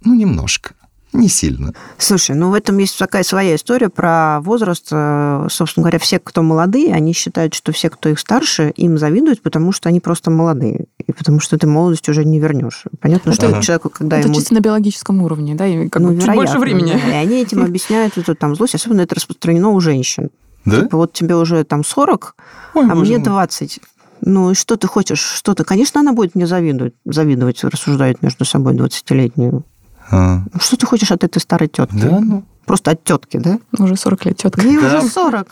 ну, 0.05 0.15
немножко. 0.15 0.75
Не 1.13 1.29
сильно. 1.29 1.75
Слушай, 1.99 2.35
ну 2.37 2.51
в 2.51 2.55
этом 2.55 2.79
есть 2.79 2.99
такая 2.99 3.23
своя 3.23 3.55
история 3.55 3.91
про 3.91 4.41
возраст. 4.41 4.89
Э, 4.91 5.47
собственно 5.51 5.83
говоря, 5.83 5.99
все, 5.99 6.19
кто 6.19 6.43
молодые, 6.43 6.95
они 6.95 7.13
считают, 7.13 7.53
что 7.53 7.73
все, 7.73 7.91
кто 7.91 8.09
их 8.09 8.19
старше, 8.19 8.73
им 8.77 8.97
завидуют, 8.97 9.43
потому 9.43 9.73
что 9.73 9.91
они 9.91 10.01
просто 10.01 10.31
молодые. 10.31 10.87
И 11.07 11.13
потому 11.13 11.41
что 11.41 11.59
ты 11.59 11.67
молодость 11.67 12.09
уже 12.09 12.25
не 12.25 12.41
вернешь. 12.41 12.85
Понятно, 13.01 13.31
это, 13.31 13.49
что 13.49 13.63
человеку, 13.63 13.91
когда 13.91 14.19
это 14.19 14.29
ему... 14.29 14.37
чисто 14.37 14.55
на 14.55 14.61
биологическом 14.61 15.23
уровне, 15.23 15.55
да, 15.55 15.67
и 15.67 15.89
как 15.89 16.01
ну, 16.01 16.13
бы 16.13 16.21
чуть 16.21 16.35
больше 16.35 16.59
времени. 16.59 16.93
Да, 16.93 17.11
и 17.11 17.25
они 17.27 17.43
этим 17.43 17.63
объясняют 17.65 18.17
эту 18.17 18.35
там 18.35 18.57
злость. 18.57 18.75
Особенно 18.75 19.03
это 19.03 19.15
распространено 19.15 19.71
у 19.71 19.81
женщин. 19.81 20.31
Да? 20.65 20.81
Типа 20.81 20.97
вот 20.97 21.13
тебе 21.13 21.37
уже 21.37 21.65
там 21.65 21.85
40, 21.85 22.37
Ой, 22.75 22.91
а 22.91 22.95
мне 22.95 23.19
20. 23.19 23.81
Ну 24.25 24.53
и 24.53 24.55
что 24.55 24.77
ты 24.77 24.87
хочешь? 24.87 25.21
Что 25.21 25.55
ты? 25.55 25.65
Конечно, 25.65 26.01
она 26.01 26.13
будет 26.13 26.37
мне 26.37 26.47
завидовать, 26.47 26.95
завидовать 27.05 27.63
рассуждают 27.65 28.23
между 28.23 28.45
собой 28.45 28.75
20-летнюю. 28.75 29.65
А. 30.13 30.43
Ну, 30.53 30.61
что 30.61 30.77
ты 30.77 30.87
хочешь 30.87 31.11
от 31.11 31.25
этой 31.25 31.39
старой 31.39 31.69
тетки? 31.69 31.97
Да, 31.97 32.21
ну. 32.21 32.45
Просто 32.67 32.93
от 32.93 33.03
тетки, 33.03 33.39
да? 33.39 33.59
Уже 33.79 33.97
40 33.97 34.27
лет 34.27 34.37
тетка. 34.37 34.61
Ей 34.61 34.81
да. 34.81 34.99
уже 34.99 35.09
40. 35.09 35.49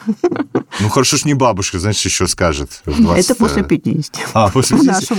Ну, 0.80 0.88
хорошо, 0.88 1.16
что 1.16 1.26
не 1.26 1.34
бабушка, 1.34 1.78
значит, 1.80 2.04
еще 2.04 2.28
скажет. 2.28 2.82
20... 2.86 3.24
Это 3.24 3.34
после 3.34 3.64
50. 3.64 4.28
А, 4.34 4.48
после 4.48 4.78
50. 4.78 5.18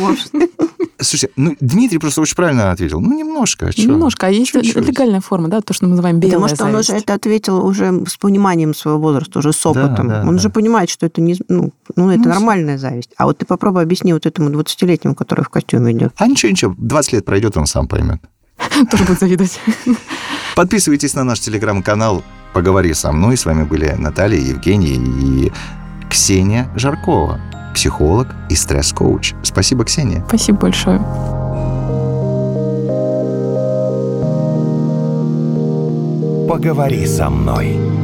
Слушайте, 1.00 1.34
ну, 1.36 1.56
Дмитрий 1.60 1.98
просто 1.98 2.22
очень 2.22 2.36
правильно 2.36 2.72
ответил. 2.72 3.02
Ну, 3.02 3.18
немножко. 3.18 3.66
А 3.68 3.82
немножко. 3.82 4.28
А 4.28 4.30
есть 4.30 4.52
Чуть-чуть. 4.52 4.88
легальная 4.88 5.20
форма, 5.20 5.50
да, 5.50 5.62
то, 5.62 5.74
что 5.74 5.86
мы 5.86 5.92
называем 5.92 6.20
белая 6.20 6.36
Потому 6.36 6.48
что 6.48 6.58
зависть. 6.58 6.74
он 6.74 6.80
уже 6.80 7.04
это 7.04 7.14
ответил 7.16 7.66
уже 7.66 8.06
с 8.08 8.18
пониманием 8.18 8.76
своего 8.76 9.00
возраста, 9.00 9.40
уже 9.40 9.52
с 9.52 9.66
опытом. 9.66 10.08
Да, 10.08 10.22
да, 10.22 10.30
он 10.30 10.36
да. 10.36 10.42
же 10.42 10.50
понимает, 10.50 10.90
что 10.90 11.08
это 11.08 11.20
не, 11.20 11.36
ну, 11.50 11.74
ну 11.96 12.12
это 12.12 12.24
ну, 12.24 12.30
нормальная 12.30 12.78
зависть. 12.78 13.10
А 13.18 13.26
вот 13.26 13.40
ты 13.40 13.46
попробуй 13.46 13.82
объясни 13.82 14.14
вот 14.14 14.26
этому 14.28 14.50
20-летнему, 14.50 15.16
который 15.16 15.44
в 15.44 15.50
костюме 15.50 15.92
идет. 15.92 16.14
А 16.18 16.28
ничего, 16.28 16.52
ничего, 16.52 16.76
20 16.78 17.14
лет 17.14 17.26
пройдет, 17.26 17.58
он 17.58 17.66
сам 17.66 17.88
поймет. 17.88 18.22
Тоже 18.92 19.04
будет 19.06 19.20
завидовать. 19.20 19.60
Подписывайтесь 20.56 21.14
на 21.14 21.24
наш 21.24 21.40
телеграм-канал 21.40 22.24
«Поговори 22.54 22.94
со 22.94 23.12
мной». 23.12 23.38
С 23.38 23.46
вами 23.46 23.64
были 23.64 23.96
Наталья, 23.98 24.40
Евгений 24.40 24.96
и 24.96 25.52
Ксения 26.10 26.70
Жаркова, 26.76 27.40
психолог 27.74 28.28
и 28.50 28.56
стресс-коуч. 28.56 29.34
Спасибо, 29.44 29.86
Ксения. 29.86 30.24
Спасибо 30.28 30.60
большое. 30.60 31.00
«Поговори 36.50 37.08
со 37.08 37.30
мной». 37.30 38.01